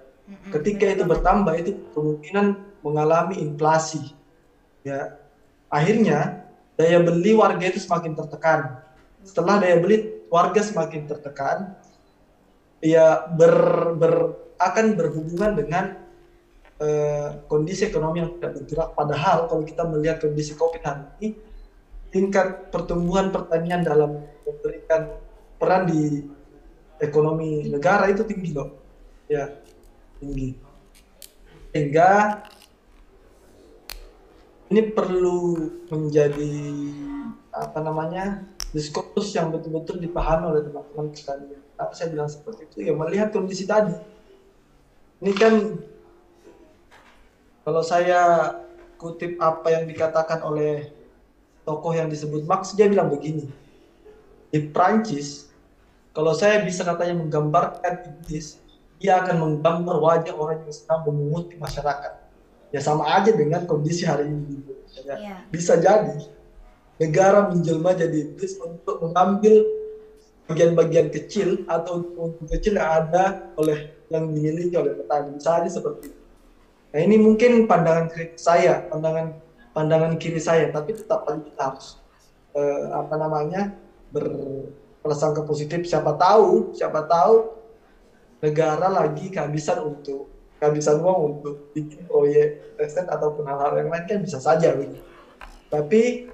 [0.54, 4.14] ketika itu bertambah itu kemungkinan mengalami inflasi.
[4.86, 5.18] Ya,
[5.74, 6.46] akhirnya
[6.78, 8.86] daya beli warga itu semakin tertekan.
[9.26, 11.74] Setelah daya beli warga semakin tertekan,
[12.86, 13.56] ya ber,
[13.98, 14.14] ber
[14.62, 16.03] akan berhubungan dengan
[16.84, 18.90] uh, kondisi ekonomi yang tidak bergerak.
[18.92, 21.28] Padahal kalau kita melihat kondisi COVID hari ini,
[22.12, 25.16] tingkat pertumbuhan pertanian dalam memberikan
[25.56, 26.28] peran di
[27.00, 28.70] ekonomi negara itu tinggi loh,
[29.32, 29.48] ya
[30.20, 30.60] tinggi.
[31.74, 32.44] Sehingga
[34.70, 35.58] ini perlu
[35.90, 36.54] menjadi
[37.54, 38.42] apa namanya
[38.74, 41.62] diskursus yang betul-betul dipahami oleh teman-teman sekalian.
[41.78, 43.94] Tapi saya bilang seperti itu ya melihat kondisi tadi.
[45.22, 45.54] Ini kan
[47.64, 48.54] kalau saya
[49.00, 50.92] kutip apa yang dikatakan oleh
[51.64, 53.48] tokoh yang disebut Marx dia bilang begini.
[54.54, 55.50] Di Prancis
[56.14, 58.62] kalau saya bisa katanya menggambarkan iblis,
[59.02, 62.24] dia akan menggambar wajah orang yang sedang memunguti masyarakat
[62.70, 65.02] ya sama aja dengan kondisi hari ini Indonesia.
[65.06, 65.16] Ya.
[65.18, 65.40] Yeah.
[65.50, 66.30] Bisa jadi
[67.02, 69.66] negara menjelma jadi iblis untuk mengambil
[70.46, 75.34] bagian-bagian kecil atau untuk kecil yang ada oleh yang dimiliki oleh petani.
[75.34, 76.23] Bisa aja seperti itu.
[76.94, 79.34] Nah ini mungkin pandangan saya, pandangan
[79.74, 81.98] pandangan kiri saya, tapi tetap kita harus
[82.54, 83.74] eh, apa namanya
[84.14, 85.90] berprasangka positif.
[85.90, 87.50] Siapa tahu, siapa tahu
[88.46, 90.30] negara lagi kehabisan untuk
[90.62, 95.02] kehabisan uang untuk bikin proyek riset ataupun hal-hal yang lain kan bisa saja gitu.
[95.74, 96.30] Tapi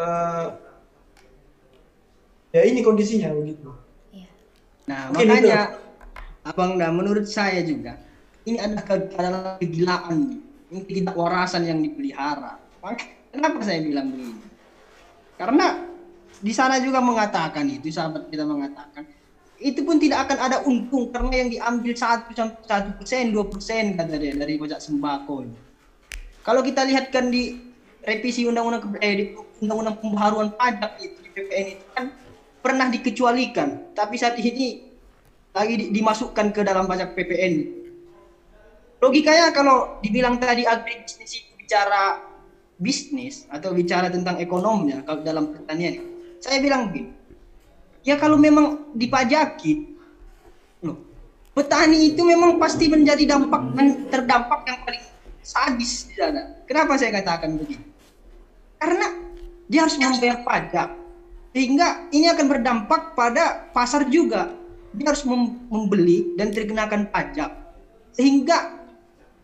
[0.00, 0.48] uh,
[2.56, 3.68] ya ini kondisinya begitu.
[4.16, 4.32] Iya.
[4.88, 5.60] Nah, Mungkin makanya
[6.46, 8.05] Abang Dan menurut saya juga
[8.46, 8.86] ini adalah
[9.58, 10.38] kegilaan,
[10.70, 12.62] ini ketidakwarasan yang dipelihara.
[13.34, 14.38] Kenapa saya bilang begini?
[15.34, 15.82] Karena
[16.38, 19.04] di sana juga mengatakan itu sahabat kita mengatakan
[19.56, 22.32] itu pun tidak akan ada untung karena yang diambil satu
[22.68, 25.48] satu persen dua persen kata dia dari pajak sembako.
[26.44, 27.72] Kalau kita lihatkan di
[28.04, 29.24] revisi undang-undang eh, di
[29.64, 32.06] undang-undang pembaharuan pajak itu di PPN itu kan
[32.62, 34.92] pernah dikecualikan, tapi saat ini
[35.56, 37.85] lagi di- dimasukkan ke dalam pajak PPN.
[38.96, 42.24] Logikanya kalau dibilang tadi agribisnis itu bicara
[42.80, 46.00] bisnis atau bicara tentang ekonominya kalau dalam pertanian,
[46.40, 47.12] saya bilang begini,
[48.04, 49.96] ya kalau memang dipajaki,
[50.84, 50.96] loh,
[51.52, 53.72] petani itu memang pasti menjadi dampak
[54.12, 55.04] terdampak yang paling
[55.40, 56.64] sadis di sana.
[56.64, 57.84] Kenapa saya katakan begitu?
[58.76, 59.08] Karena
[59.68, 60.88] dia harus membayar pajak,
[61.52, 64.52] sehingga ini akan berdampak pada pasar juga.
[64.96, 67.52] Dia harus mem- membeli dan terkenakan pajak,
[68.16, 68.85] sehingga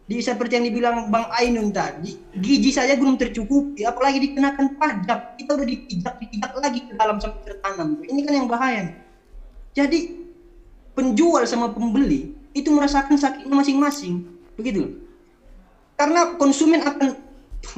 [0.03, 5.39] di seperti yang dibilang Bang Ainun tadi, gizi saja belum tercukupi, apalagi dikenakan pajak.
[5.39, 7.89] Kita udah dipijak, dipijak lagi ke dalam sampai tertanam.
[8.03, 8.93] Ini kan yang bahaya.
[9.73, 10.21] Jadi
[10.93, 14.27] penjual sama pembeli itu merasakan sakitnya masing-masing,
[14.59, 15.01] begitu.
[15.95, 17.17] Karena konsumen akan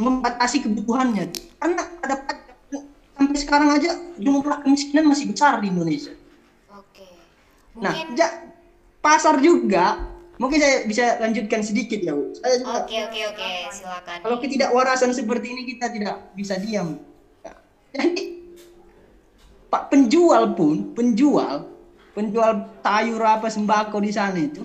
[0.00, 1.28] membatasi kebutuhannya.
[1.60, 2.82] Karena ada pajak
[3.14, 6.16] sampai sekarang aja jumlah kemiskinan masih besar di Indonesia.
[6.72, 7.04] Oke.
[7.78, 8.48] Nah, Mungkin ja-
[9.04, 12.34] pasar juga mungkin saya bisa lanjutkan sedikit ya, Bu.
[12.34, 14.18] Oke oke oke, silakan.
[14.22, 16.98] kalau ketidakwarasan seperti ini kita tidak bisa diam.
[17.46, 17.56] Nah,
[17.94, 18.34] Jadi
[19.74, 21.66] Pak penjual pun, penjual,
[22.14, 24.62] penjual sayur apa sembako di sana itu,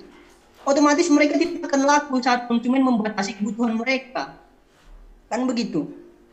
[0.62, 4.38] otomatis mereka tidak akan laku saat konsumen membatasi kebutuhan mereka.
[5.26, 5.90] Kan begitu.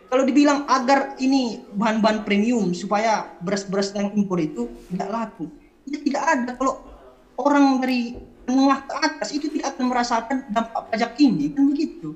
[0.07, 5.49] Kalau dibilang agar ini bahan-bahan premium supaya beras-beras yang impor itu tidak laku,
[5.89, 6.51] ya tidak ada.
[6.55, 6.73] Kalau
[7.35, 8.15] orang dari
[8.47, 12.15] menengah ke atas itu tidak akan merasakan dampak pajak ini, kan begitu.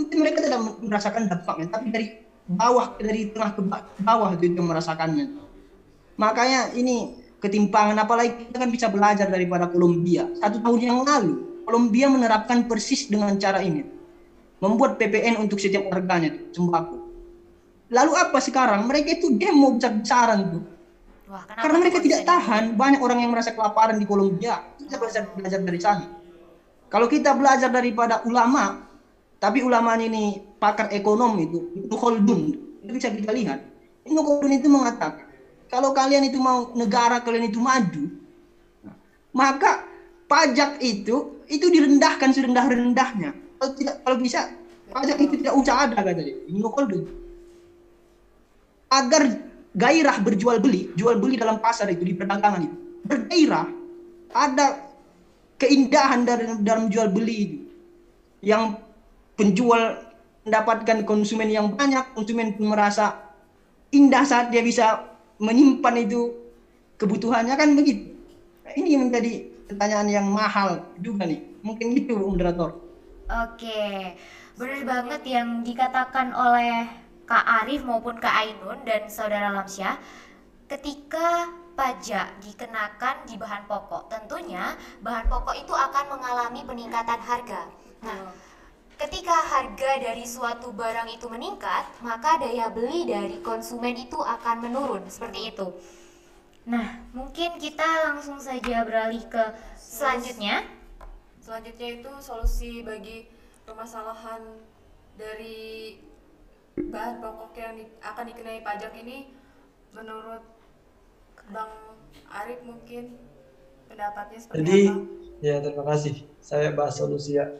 [0.00, 2.06] Mungkin mereka tidak merasakan dampaknya tapi dari
[2.48, 5.26] bawah dari tengah ke ba- bawah itu yang merasakannya.
[6.16, 10.24] Makanya ini ketimpangan apalagi kita kan bisa belajar daripada Kolombia.
[10.40, 13.84] Satu tahun yang lalu Kolombia menerapkan persis dengan cara ini.
[14.58, 16.98] Membuat PPN untuk setiap warganya sembako.
[17.94, 18.90] Lalu apa sekarang?
[18.90, 20.77] Mereka itu demo besar-besaran tuh
[21.28, 22.72] Wah, karena mereka tidak tahan.
[22.72, 24.64] banyak orang yang merasa kelaparan di Kolombia.
[24.80, 26.06] Kita belajar belajar dari sana.
[26.88, 28.88] Kalau kita belajar daripada ulama
[29.36, 32.40] tapi ulamanya ini pakar ekonom itu itu Khaldun
[32.80, 33.60] itu bisa kita lihat.
[34.08, 35.28] Ibnu Khaldun itu mengatakan
[35.68, 38.04] kalau kalian itu mau negara kalian itu maju
[39.36, 39.84] maka
[40.32, 43.36] pajak itu itu direndahkan serendah-rendahnya.
[43.60, 44.48] Kalau tidak kalau bisa
[44.88, 46.40] pajak itu tidak usah ada kata dia.
[46.48, 47.04] Ibnu Khaldun.
[48.88, 53.66] Agar gairah berjual beli, jual beli dalam pasar itu di perdagangan itu bergairah,
[54.32, 54.66] ada
[55.58, 57.58] keindahan dari dalam jual beli itu,
[58.44, 58.76] yang
[59.34, 59.98] penjual
[60.44, 63.16] mendapatkan konsumen yang banyak, konsumen pun merasa
[63.92, 65.00] indah saat dia bisa
[65.40, 66.32] menyimpan itu
[66.98, 68.12] kebutuhannya kan begitu.
[68.64, 69.32] Nah, ini menjadi
[69.68, 72.74] pertanyaan yang mahal juga nih, mungkin gitu moderator.
[73.28, 74.16] Oke,
[74.56, 76.88] benar banget yang dikatakan oleh
[77.28, 80.00] Kak Arif maupun Kak Ainun dan Saudara Lamsyah.
[80.64, 84.72] Ketika pajak dikenakan di bahan pokok, tentunya
[85.04, 87.68] bahan pokok itu akan mengalami peningkatan harga.
[88.00, 88.32] Nah,
[88.96, 95.04] ketika harga dari suatu barang itu meningkat, maka daya beli dari konsumen itu akan menurun,
[95.06, 95.68] seperti itu.
[96.68, 99.44] Nah, mungkin kita langsung saja beralih ke
[99.76, 100.64] selanjutnya.
[101.40, 103.24] Selanjutnya itu solusi bagi
[103.64, 104.42] permasalahan
[105.16, 105.96] dari
[106.86, 109.34] bahan pokok yang di- akan dikenai pajak ini
[109.90, 110.42] menurut
[111.50, 111.72] Bang
[112.28, 113.18] Arif mungkin
[113.88, 115.02] pendapatnya seperti Jadi apa?
[115.40, 116.14] ya terima kasih.
[116.38, 117.50] Saya bahas solusi ya.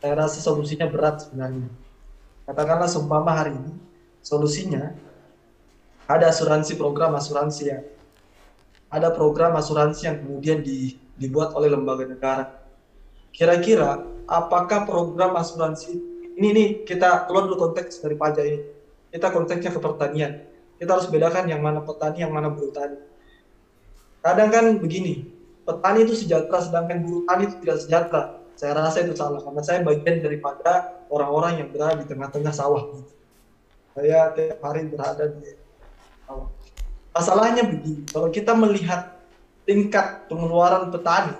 [0.00, 1.68] Saya rasa solusinya berat sebenarnya.
[2.48, 3.72] Katakanlah seumpama hari ini
[4.24, 4.94] solusinya
[6.08, 7.78] ada asuransi program asuransi ya.
[8.90, 12.44] Ada program asuransi yang kemudian di- dibuat oleh lembaga negara.
[13.30, 16.09] Kira-kira apakah program asuransi
[16.40, 18.60] ini nih kita keluar dulu konteks dari pajak ini.
[19.12, 20.40] Kita konteksnya ke pertanian.
[20.80, 22.96] Kita harus bedakan yang mana petani, yang mana buruh tani.
[24.24, 25.28] Kadang kan begini,
[25.68, 28.22] petani itu sejahtera sedangkan buruh tani itu tidak sejahtera.
[28.56, 32.88] Saya rasa itu salah karena saya bagian daripada orang-orang yang berada di tengah-tengah sawah.
[33.92, 35.52] Saya tiap hari berada di
[36.24, 36.48] sawah.
[37.12, 39.20] Masalahnya begini, kalau kita melihat
[39.68, 41.36] tingkat pengeluaran petani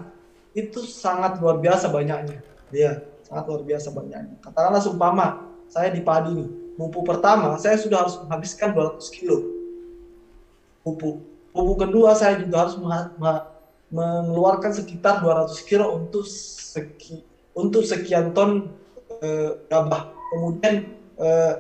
[0.53, 2.45] itu sangat luar biasa banyaknya.
[2.69, 3.01] Dia
[3.31, 4.35] sangat luar biasa banyaknya.
[4.43, 5.27] Katakanlah seumpama
[5.71, 9.61] saya di padi nih, pupuk pertama saya sudah harus menghabiskan 200 kilo
[10.83, 11.23] pupuk.
[11.51, 12.75] Pupuk kedua saya juga harus
[13.91, 17.23] mengeluarkan sekitar 200 kilo untuk seki,
[17.55, 18.71] untuk sekian ton
[19.23, 20.11] eh, gabah.
[20.31, 21.55] Kemudian eh,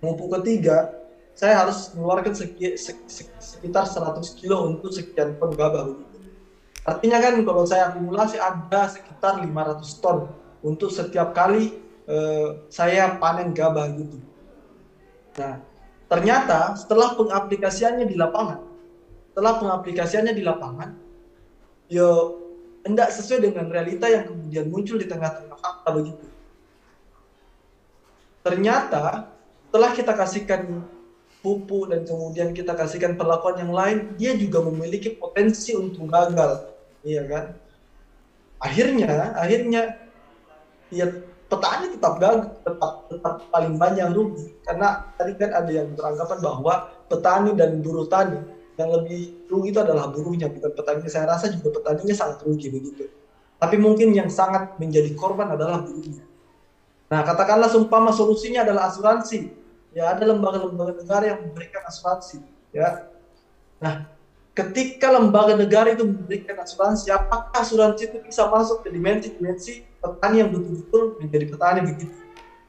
[0.00, 0.92] pupuk ketiga
[1.38, 5.96] saya harus mengeluarkan seki- sek- sek- sekitar 100 kilo untuk sekian ton gabah.
[6.88, 10.32] Artinya kan kalau saya akumulasi ada sekitar 500 ton
[10.62, 11.74] untuk setiap kali
[12.08, 14.18] eh, saya panen gabah gitu.
[15.38, 15.62] Nah,
[16.10, 18.60] ternyata setelah pengaplikasiannya di lapangan,
[19.30, 20.90] setelah pengaplikasiannya di lapangan,
[21.86, 22.08] yo
[22.82, 26.26] tidak sesuai dengan realita yang kemudian muncul di tengah-tengah fakta begitu.
[28.42, 29.28] Ternyata
[29.68, 30.82] setelah kita kasihkan
[31.44, 36.72] pupuk dan kemudian kita kasihkan perlakuan yang lain, dia juga memiliki potensi untuk gagal,
[37.04, 37.54] iya kan?
[38.58, 40.07] Akhirnya, akhirnya
[40.92, 41.06] ya
[41.48, 46.74] petani tetap gagal, tetap tetap paling banyak rugi karena tadi kan ada yang beranggapan bahwa
[47.08, 48.36] petani dan buruh tani
[48.78, 51.08] yang lebih rugi itu adalah buruhnya bukan petani.
[51.08, 53.04] Saya rasa juga petaninya sangat rugi begitu.
[53.58, 56.22] tapi mungkin yang sangat menjadi korban adalah buruhnya.
[57.10, 59.50] Nah, katakanlah seumpama solusinya adalah asuransi.
[59.90, 62.38] Ya, ada lembaga-lembaga negara yang memberikan asuransi,
[62.70, 63.08] ya.
[63.82, 64.06] Nah,
[64.58, 70.50] ketika lembaga negara itu memberikan asuransi, apakah asuransi itu bisa masuk ke dimensi-dimensi petani yang
[70.50, 72.16] betul-betul menjadi petani begitu?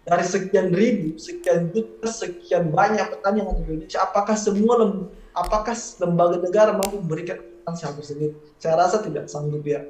[0.05, 4.91] Dari sekian ribu, sekian juta, sekian banyak petani yang ada di Indonesia, apakah semua lem,
[5.33, 8.31] apakah lembaga negara mampu memberikan asuransi hal tersebut?
[8.61, 9.81] Saya rasa tidak sanggup ya.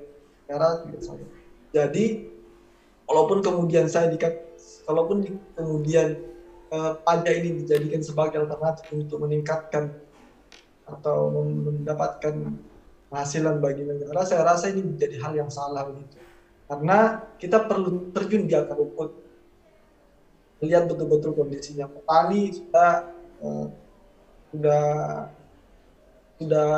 [0.47, 1.29] Saya rasa tidak sanggup.
[1.75, 2.05] Jadi,
[3.07, 4.39] walaupun kemudian saya dikat,
[4.87, 6.15] walaupun di, kemudian
[6.71, 6.93] eh,
[7.35, 10.08] ini dijadikan sebagai alternatif untuk meningkatkan
[10.97, 11.29] atau
[11.69, 12.33] mendapatkan
[13.09, 16.17] penghasilan bagi negara, saya rasa ini menjadi hal yang salah begitu.
[16.69, 19.09] Karena kita perlu terjun di akar rumput,
[20.61, 21.89] lihat betul-betul kondisinya.
[21.89, 22.91] Petani sudah
[23.41, 23.67] eh,
[24.53, 24.83] sudah
[26.37, 26.69] sudah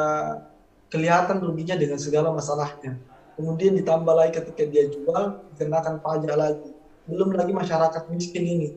[0.92, 2.96] kelihatan ruginya dengan segala masalahnya.
[3.36, 6.72] Kemudian ditambah lagi ketika dia jual, dikenakan pajak lagi.
[7.08, 8.70] Belum lagi masyarakat miskin ini,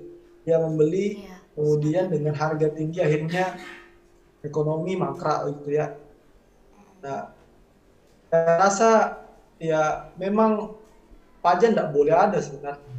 [0.46, 1.36] dia membeli, Iya.
[1.54, 3.54] kemudian dengan harga tinggi akhirnya
[4.44, 5.96] ekonomi mangkrak gitu ya.
[7.00, 7.32] Nah,
[8.28, 8.90] saya rasa
[9.56, 10.76] ya memang
[11.40, 12.94] pajak tidak boleh ada sebenarnya.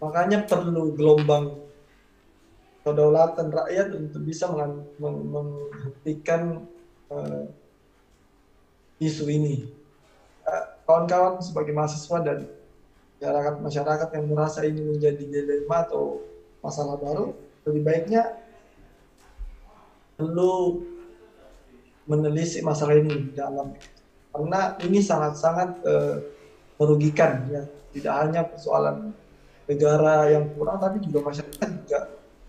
[0.00, 1.56] Makanya perlu gelombang
[2.84, 4.46] kedaulatan rakyat untuk bisa
[5.00, 6.64] menghentikan
[7.10, 7.44] eh,
[9.02, 9.66] isu ini.
[10.46, 12.46] Eh, Kawan-kawan sebagai mahasiswa dan
[13.18, 16.22] masyarakat masyarakat yang merasa ini menjadi dilema atau
[16.62, 17.34] masalah baru,
[17.66, 18.45] lebih baiknya
[20.16, 20.82] perlu
[22.08, 23.76] menelisik masalah ini dalam
[24.32, 26.16] karena ini sangat-sangat eh,
[26.76, 27.62] merugikan ya
[27.96, 29.12] tidak hanya persoalan
[29.66, 32.00] negara yang kurang tapi juga masyarakat juga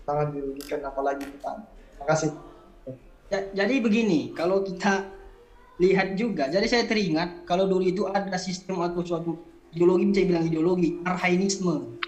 [0.08, 1.64] sangat dirugikan apalagi petani.
[1.68, 2.30] Terima kasih.
[3.28, 5.04] Ya, jadi begini, kalau kita
[5.76, 9.36] lihat juga, jadi saya teringat kalau dulu itu ada sistem atau suatu
[9.76, 12.00] ideologi, saya bilang ideologi, arhainisme.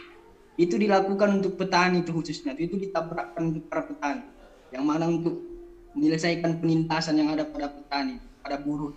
[0.56, 4.24] Itu dilakukan untuk petani itu khususnya, itu ditabrakkan untuk para petani.
[4.72, 5.49] Yang mana untuk
[5.96, 8.94] menyelesaikan penindasan yang ada pada petani, pada buruh.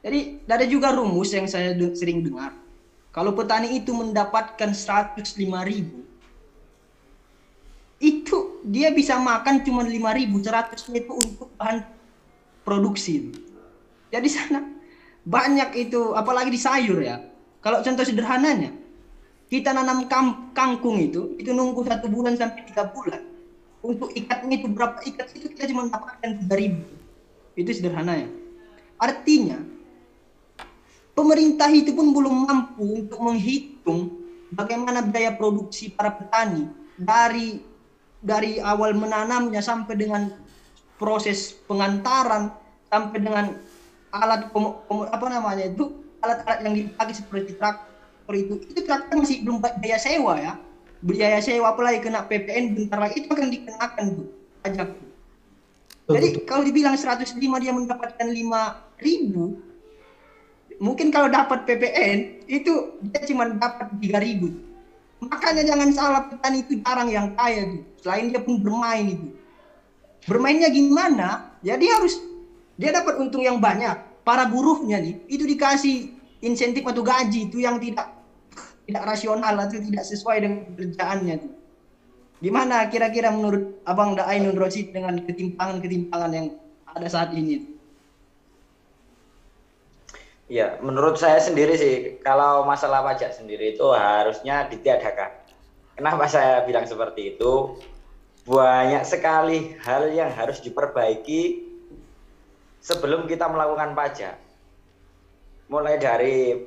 [0.00, 2.56] Jadi ada juga rumus yang saya sering dengar.
[3.10, 5.34] Kalau petani itu mendapatkan 105
[5.66, 6.00] ribu,
[8.00, 11.84] itu dia bisa makan cuma 5.000 100 itu untuk bahan
[12.64, 13.28] produksi
[14.08, 14.64] jadi sana
[15.22, 17.20] banyak itu apalagi di sayur ya
[17.60, 18.72] kalau contoh sederhananya
[19.52, 20.08] kita nanam
[20.56, 23.20] kangkung itu itu nunggu satu bulan sampai tiga bulan
[23.80, 28.28] untuk ikatnya itu berapa ikat itu kita cuma dapatkan 3.000 itu sederhananya
[29.00, 29.58] artinya
[31.16, 34.20] pemerintah itu pun belum mampu untuk menghitung
[34.52, 36.68] bagaimana biaya produksi para petani
[37.00, 37.64] dari
[38.20, 40.22] dari awal menanamnya sampai dengan
[41.00, 42.52] proses pengantaran
[42.92, 43.46] sampai dengan
[44.12, 45.88] alat komo- komo- apa namanya itu
[46.20, 50.52] alat-alat yang dipakai seperti traktor itu itu traktor masih belum biaya sewa ya
[51.00, 54.28] biaya sewa apalagi kena PPN bentar lagi itu akan dikenakan tuh
[54.60, 54.88] pajak.
[56.10, 59.70] Jadi kalau dibilang 105 dia mendapatkan 5000
[60.80, 64.48] mungkin kalau dapat PPN itu dia cuma dapat 3000
[65.20, 69.28] makanya jangan salah petani itu jarang yang kaya tuh selain dia pun bermain itu
[70.28, 71.56] bermainnya gimana?
[71.64, 72.20] Ya dia harus
[72.76, 74.24] dia dapat untung yang banyak.
[74.24, 76.12] Para buruhnya nih itu dikasih
[76.44, 78.08] insentif atau gaji itu yang tidak
[78.90, 81.36] tidak rasional atau tidak sesuai dengan kerjaannya
[82.42, 86.46] gimana kira-kira menurut abang Ainun Rosid dengan ketimpangan-ketimpangan yang
[86.90, 87.80] ada saat ini
[90.50, 95.30] Ya, menurut saya sendiri sih, kalau masalah pajak sendiri itu harusnya ditiadakan.
[95.94, 97.78] Kenapa saya bilang seperti itu?
[98.50, 101.70] Banyak sekali hal yang harus diperbaiki
[102.82, 104.34] sebelum kita melakukan pajak.
[105.70, 106.58] Mulai dari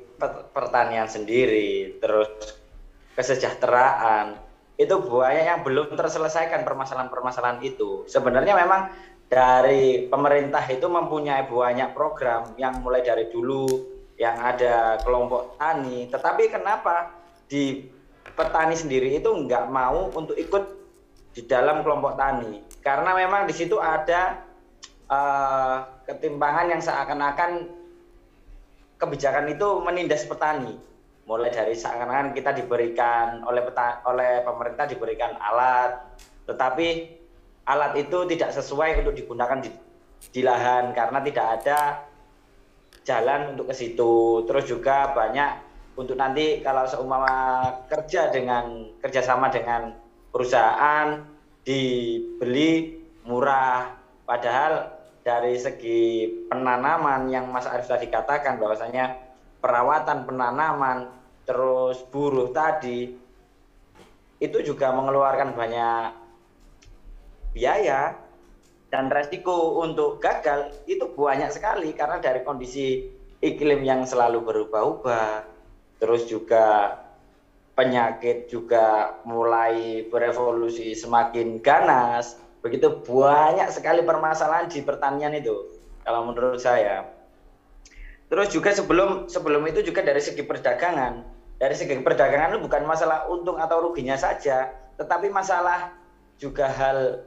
[0.56, 2.56] pertanian sendiri, terus
[3.12, 4.40] kesejahteraan,
[4.80, 8.08] itu banyak yang belum terselesaikan permasalahan-permasalahan itu.
[8.08, 8.90] Sebenarnya memang
[9.28, 13.68] dari pemerintah itu mempunyai banyak program yang mulai dari dulu
[14.16, 17.12] yang ada kelompok tani, tetapi kenapa
[17.44, 17.84] di
[18.32, 20.64] petani sendiri itu nggak mau untuk ikut
[21.36, 22.62] di dalam kelompok tani?
[22.80, 24.42] Karena memang di situ ada
[25.12, 25.76] eh,
[26.08, 27.83] ketimpangan yang seakan-akan
[29.04, 30.80] kebijakan itu menindas petani.
[31.24, 36.88] Mulai dari seakan-akan kita diberikan oleh peta, oleh pemerintah diberikan alat, tetapi
[37.64, 39.72] alat itu tidak sesuai untuk digunakan di,
[40.28, 41.78] di lahan karena tidak ada
[43.08, 44.44] jalan untuk ke situ.
[44.44, 45.50] Terus juga banyak
[45.96, 47.36] untuk nanti kalau seumpama
[47.88, 49.96] kerja dengan kerjasama dengan
[50.28, 51.24] perusahaan
[51.64, 53.96] dibeli murah,
[54.28, 54.93] padahal
[55.24, 59.16] dari segi penanaman yang Mas Arif tadi katakan bahwasanya
[59.64, 61.08] perawatan penanaman
[61.48, 63.16] terus buruh tadi
[64.36, 66.12] itu juga mengeluarkan banyak
[67.56, 68.20] biaya
[68.92, 73.08] dan resiko untuk gagal itu banyak sekali karena dari kondisi
[73.40, 75.48] iklim yang selalu berubah-ubah
[76.04, 77.00] terus juga
[77.72, 85.52] penyakit juga mulai berevolusi semakin ganas begitu banyak sekali permasalahan di pertanian itu
[86.00, 87.04] kalau menurut saya.
[88.32, 91.20] Terus juga sebelum sebelum itu juga dari segi perdagangan.
[91.60, 95.90] Dari segi perdagangan itu bukan masalah untung atau ruginya saja tetapi masalah
[96.38, 97.22] juga hal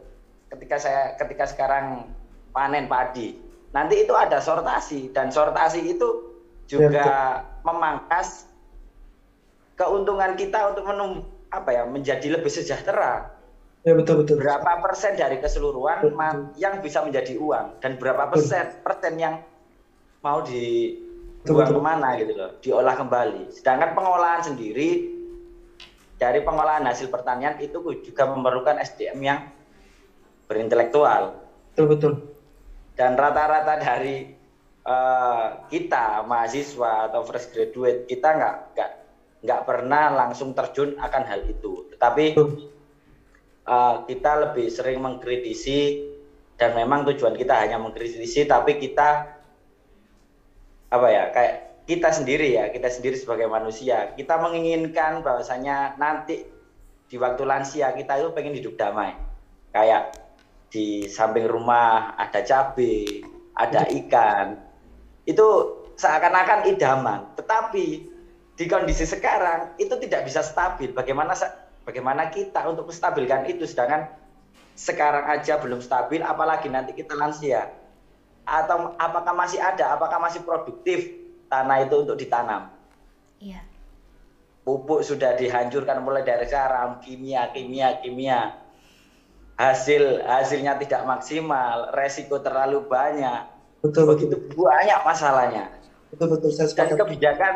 [0.56, 2.10] ketika saya ketika sekarang
[2.56, 3.38] panen padi.
[3.76, 6.34] Nanti itu ada sortasi dan sortasi itu
[6.66, 8.48] juga ya, memangkas
[9.78, 13.37] keuntungan kita untuk menum apa ya menjadi lebih sejahtera
[13.88, 16.60] ya betul betul berapa persen dari keseluruhan betul.
[16.60, 19.40] yang bisa menjadi uang dan berapa persen persen yang
[20.20, 21.00] mau di
[21.48, 25.16] buang ke mana gitu loh diolah kembali sedangkan pengolahan sendiri
[26.18, 29.40] dari pengolahan hasil pertanian itu juga memerlukan SDM yang
[30.50, 31.38] berintelektual.
[31.74, 32.14] Betul betul.
[32.98, 34.34] Dan rata-rata dari
[34.82, 38.92] uh, kita mahasiswa atau fresh graduate kita nggak nggak
[39.46, 41.86] nggak pernah langsung terjun akan hal itu.
[41.94, 42.26] Tetapi
[43.68, 46.08] uh, kita lebih sering mengkritisi
[46.58, 49.38] dan memang tujuan kita hanya mengkritisi, tapi kita
[50.88, 56.48] apa ya kayak kita sendiri ya kita sendiri sebagai manusia kita menginginkan bahwasanya nanti
[57.12, 59.20] di waktu lansia kita itu pengen hidup damai
[59.76, 60.16] kayak
[60.68, 63.24] di samping rumah ada cabai,
[63.56, 64.60] ada ikan.
[65.24, 67.20] Itu seakan-akan idaman.
[67.40, 67.86] Tetapi
[68.58, 70.92] di kondisi sekarang itu tidak bisa stabil.
[70.92, 71.36] Bagaimana
[71.88, 74.12] bagaimana kita untuk menstabilkan itu sedangkan
[74.76, 77.72] sekarang aja belum stabil apalagi nanti kita lansia.
[78.44, 81.16] Atau apakah masih ada, apakah masih produktif
[81.48, 82.72] tanah itu untuk ditanam?
[83.40, 83.64] Iya.
[84.68, 88.68] Pupuk sudah dihancurkan mulai dari sekarang, kimia, kimia, kimia
[89.58, 93.50] hasil hasilnya tidak maksimal, resiko terlalu banyak.
[93.82, 94.70] Betul, begitu betul.
[94.70, 95.66] banyak masalahnya.
[96.14, 96.94] Betul betul saya sepakat.
[96.94, 97.56] Dan kebijakan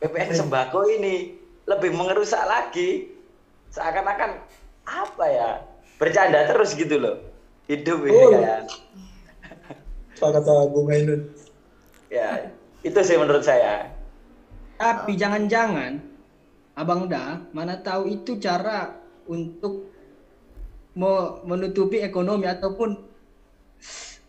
[0.00, 3.12] PPN sembako ini lebih mengerusak lagi.
[3.72, 4.42] Seakan-akan
[4.86, 5.50] apa ya?
[5.96, 7.16] Bercanda terus gitu loh.
[7.70, 8.30] Hidup ini oh.
[8.34, 8.60] kayak.
[10.18, 11.30] Apa kata Bung Ainun?
[12.12, 12.52] Ya,
[12.86, 13.90] itu sih menurut saya.
[14.78, 15.98] Tapi jangan-jangan
[16.72, 18.96] Abang Da mana tahu itu cara
[19.28, 19.92] untuk
[20.96, 22.96] mau menutupi ekonomi ataupun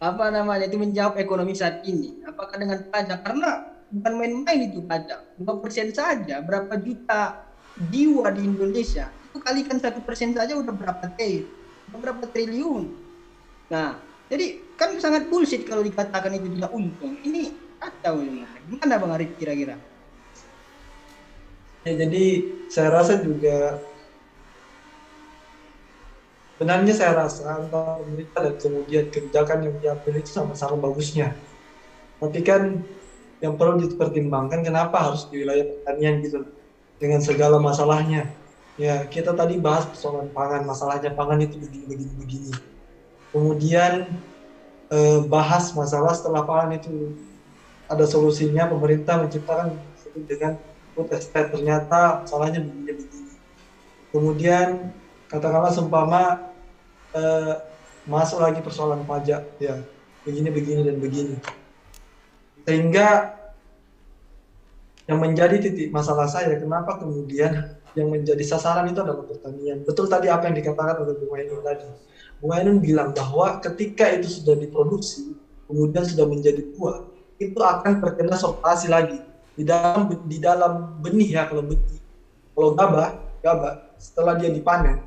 [0.04, 5.38] apa namanya itu menjawab ekonomi saat ini apakah dengan pajak karena bukan main-main itu pajak
[5.38, 7.46] dua persen saja berapa juta
[7.78, 11.46] jiwa di Indonesia itu kalikan satu persen saja udah berapa t
[11.94, 12.90] berapa triliun.
[13.70, 14.02] Nah
[14.34, 17.14] jadi kan sangat bullshit kalau dikatakan itu tidak untung.
[17.22, 19.78] Ini kacau ini gimana bang Arif kira-kira?
[21.86, 22.26] Ya jadi
[22.72, 23.78] saya rasa juga
[26.54, 31.36] Sebenarnya saya rasa antara pemerintah dan kemudian kebijakan yang diambil itu sama-sama bagusnya.
[32.24, 32.80] Tapi kan
[33.44, 36.48] yang perlu dipertimbangkan kenapa harus di wilayah pertanian gitu
[36.96, 38.32] dengan segala masalahnya.
[38.80, 42.52] Ya kita tadi bahas persoalan pangan, masalahnya pangan itu begini begini begini.
[43.36, 44.08] Kemudian
[44.88, 47.20] eh, bahas masalah setelah pangan itu
[47.92, 49.76] ada solusinya pemerintah menciptakan
[50.24, 50.56] dengan
[50.96, 53.34] food estate ternyata masalahnya begini begini.
[54.16, 54.94] Kemudian
[55.28, 56.54] katakanlah seumpama
[57.18, 57.54] uh,
[58.06, 59.82] masuk lagi persoalan pajak ya
[60.22, 61.36] begini begini dan begini
[62.64, 63.38] sehingga
[65.04, 69.84] yang menjadi titik masalah saya kenapa kemudian yang menjadi sasaran itu adalah pertanian.
[69.84, 71.86] Betul tadi apa yang dikatakan oleh Bu Ainun tadi.
[72.40, 75.36] Bu Ainun bilang bahwa ketika itu sudah diproduksi
[75.68, 77.04] kemudian sudah menjadi buah
[77.38, 79.20] itu akan terkena sortasi lagi.
[79.54, 82.00] Di dalam di dalam benih ya kalau benih.
[82.56, 83.12] Kalau gabah
[83.44, 85.04] gabah setelah dia dipanen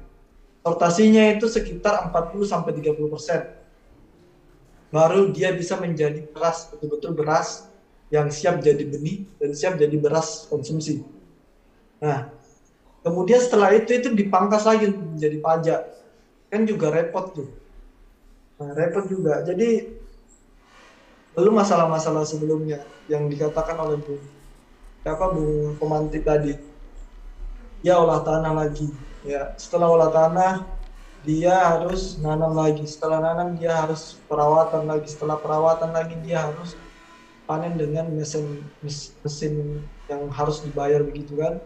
[0.67, 3.41] rotasinya itu sekitar 40 sampai 30 persen.
[4.95, 7.67] Baru dia bisa menjadi beras, betul-betul beras
[8.09, 11.03] yang siap jadi benih dan siap jadi beras konsumsi.
[11.99, 12.31] Nah,
[13.03, 15.81] kemudian setelah itu itu dipangkas lagi menjadi pajak.
[16.47, 17.49] Kan juga repot tuh.
[18.63, 19.43] Nah, repot juga.
[19.43, 19.91] Jadi
[21.37, 22.81] belum masalah-masalah sebelumnya
[23.11, 24.17] yang dikatakan oleh Bu
[25.05, 26.57] siapa Bu Pemantik tadi.
[27.85, 28.89] Ya olah tanah lagi
[29.27, 30.53] ya setelah olah tanah
[31.27, 32.87] dia harus nanam lagi.
[32.87, 35.11] Setelah nanam dia harus perawatan lagi.
[35.11, 36.79] Setelah perawatan lagi dia harus
[37.51, 38.63] panen dengan mesin
[39.27, 41.59] mesin yang harus dibayar begitu kan?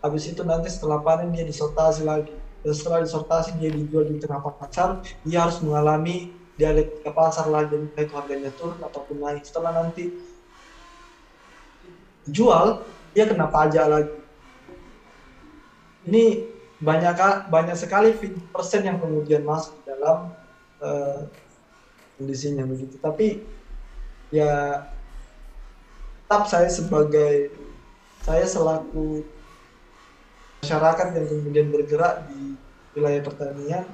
[0.00, 2.32] Habis itu nanti setelah panen dia disortasi lagi.
[2.64, 5.04] Dan setelah disortasi dia dijual di tengah pasar.
[5.28, 9.44] Dia harus mengalami dialektika pasar lagi itu harganya turun ataupun naik.
[9.44, 10.08] Setelah nanti
[12.24, 12.80] jual
[13.12, 14.16] dia kena pajak lagi.
[16.02, 16.51] Ini
[16.82, 17.14] banyak
[17.46, 18.10] banyak sekali
[18.50, 20.34] persen yang kemudian masuk dalam
[20.82, 21.30] eh,
[22.18, 22.98] kondisinya begitu.
[22.98, 23.38] Tapi
[24.34, 24.82] ya
[26.26, 27.54] tetap saya sebagai
[28.26, 29.22] saya selaku
[30.62, 32.58] masyarakat yang kemudian bergerak di
[32.94, 33.84] wilayah pertanian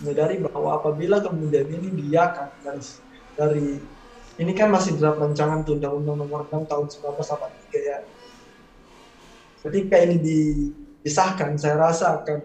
[0.00, 2.82] menyadari bahwa apabila kemudian ini diakan dari
[3.34, 3.68] dari
[4.38, 7.98] ini kan masih dalam rancangan tuh undang-undang nomor 6 tahun 1983 ya.
[9.58, 12.38] Ketika ini di- disahkan saya rasa akan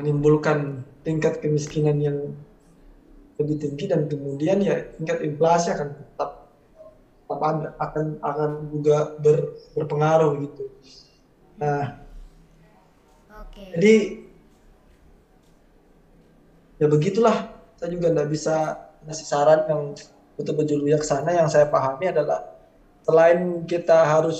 [0.00, 2.18] menimbulkan tingkat kemiskinan yang
[3.40, 6.30] lebih tinggi dan kemudian ya tingkat inflasi akan tetap
[7.22, 10.64] tetap ada akan akan juga ber- berpengaruh gitu.
[11.58, 11.96] Nah
[13.32, 13.64] Oke.
[13.76, 13.94] jadi
[16.80, 17.36] ya begitulah.
[17.78, 18.56] Saya juga tidak bisa
[19.02, 19.82] ngasih saran yang
[20.38, 22.46] betul-betul bijaksana yang saya pahami adalah
[23.02, 24.38] selain kita harus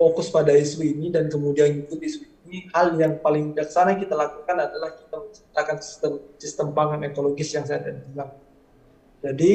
[0.00, 4.56] fokus pada isu ini dan kemudian ikut isu ini hal yang paling bijaksana kita lakukan
[4.56, 8.32] adalah kita menciptakan sistem sistem pangan ekologis yang saya tadi bilang
[9.20, 9.52] jadi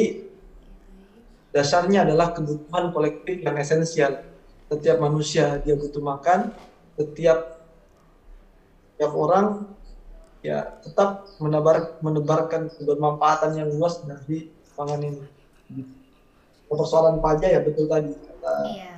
[1.50, 4.22] dasarnya adalah kebutuhan kolektif yang esensial
[4.70, 6.54] setiap manusia dia butuh makan
[6.94, 7.66] setiap
[8.94, 9.66] setiap orang
[10.46, 15.26] ya tetap menebar menebarkan kebermanfaatan yang luas dari pangan ini.
[16.70, 18.95] Persoalan pajak ya betul tadi kata Iya.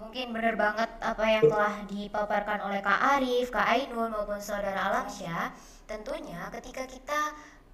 [0.00, 5.52] Mungkin benar banget apa yang telah dipaparkan oleh Kak Arif, Kak Ainun maupun Saudara Alamsyah.
[5.84, 7.20] Tentunya ketika kita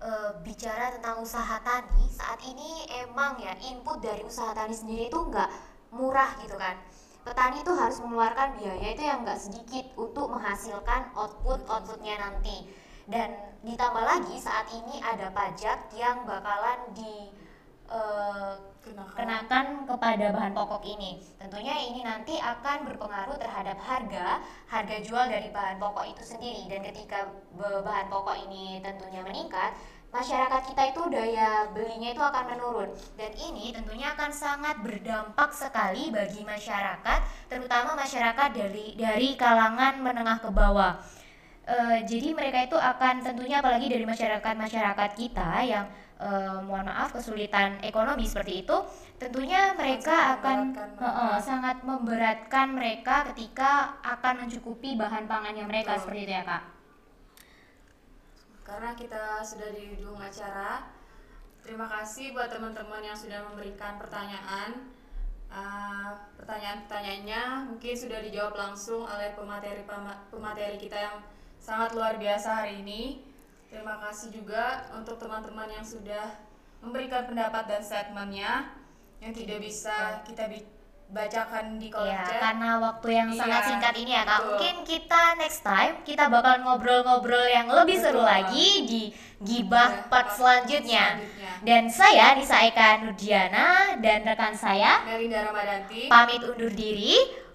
[0.03, 5.19] eh, bicara tentang usaha tani saat ini emang ya input dari usaha tani sendiri itu
[5.19, 5.51] nggak
[5.95, 6.75] murah gitu kan.
[7.23, 12.65] Petani itu harus mengeluarkan biaya itu yang nggak sedikit untuk menghasilkan output outputnya nanti.
[13.09, 13.33] Dan
[13.65, 17.33] ditambah lagi saat ini ada pajak yang bakalan di
[17.91, 18.55] eh,
[18.89, 19.17] Kenakan.
[19.21, 21.21] kenakan kepada bahan pokok ini.
[21.37, 26.81] Tentunya ini nanti akan berpengaruh terhadap harga harga jual dari bahan pokok itu sendiri dan
[26.89, 27.29] ketika
[27.59, 29.77] bahan pokok ini tentunya meningkat,
[30.09, 36.09] masyarakat kita itu daya belinya itu akan menurun dan ini tentunya akan sangat berdampak sekali
[36.09, 37.21] bagi masyarakat,
[37.53, 40.97] terutama masyarakat dari dari kalangan menengah ke bawah.
[41.69, 45.85] Eh, jadi mereka itu akan tentunya apalagi dari masyarakat masyarakat kita yang
[46.19, 48.77] eh, mohon maaf kesulitan ekonomi seperti itu
[49.19, 51.39] tentunya mereka akan eh, mereka.
[51.39, 56.03] sangat memberatkan mereka ketika akan mencukupi bahan pangannya mereka Betul.
[56.03, 56.65] seperti itu ya kak
[58.69, 60.93] Karena kita sudah di ujung acara,
[61.65, 64.93] terima kasih buat teman-teman yang sudah memberikan pertanyaan.
[65.49, 69.81] Uh, pertanyaan-pertanyaannya mungkin sudah dijawab langsung oleh pemateri
[70.29, 71.17] pemateri kita yang
[71.57, 73.28] sangat luar biasa hari ini.
[73.69, 76.41] Terima kasih juga untuk teman-teman yang sudah
[76.81, 78.73] memberikan pendapat dan statementnya
[79.19, 80.47] yang tidak bisa kita
[81.09, 82.37] bacakan di kolom ya chat.
[82.39, 84.47] karena waktu yang Iya, sangat singkat ini ya kak betul.
[84.47, 88.29] mungkin kita next time kita bakal ngobrol-ngobrol yang lebih seru Betul.
[88.29, 89.03] lagi di
[89.41, 91.53] gibah part part selanjutnya selanjutnya.
[91.65, 96.09] dan saya Nisa Eka Nurdiana dan rekan saya Melinda Ramadanti.
[96.09, 97.48] pamit undur diri.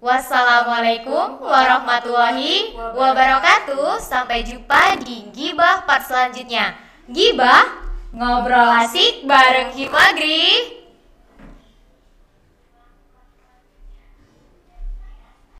[0.00, 4.00] Wassalamualaikum warahmatullahi wabarakatuh.
[4.00, 6.72] Sampai jumpa di Gibah part selanjutnya.
[7.04, 7.68] Gibah
[8.08, 10.79] ngobrol asik bareng Himagri.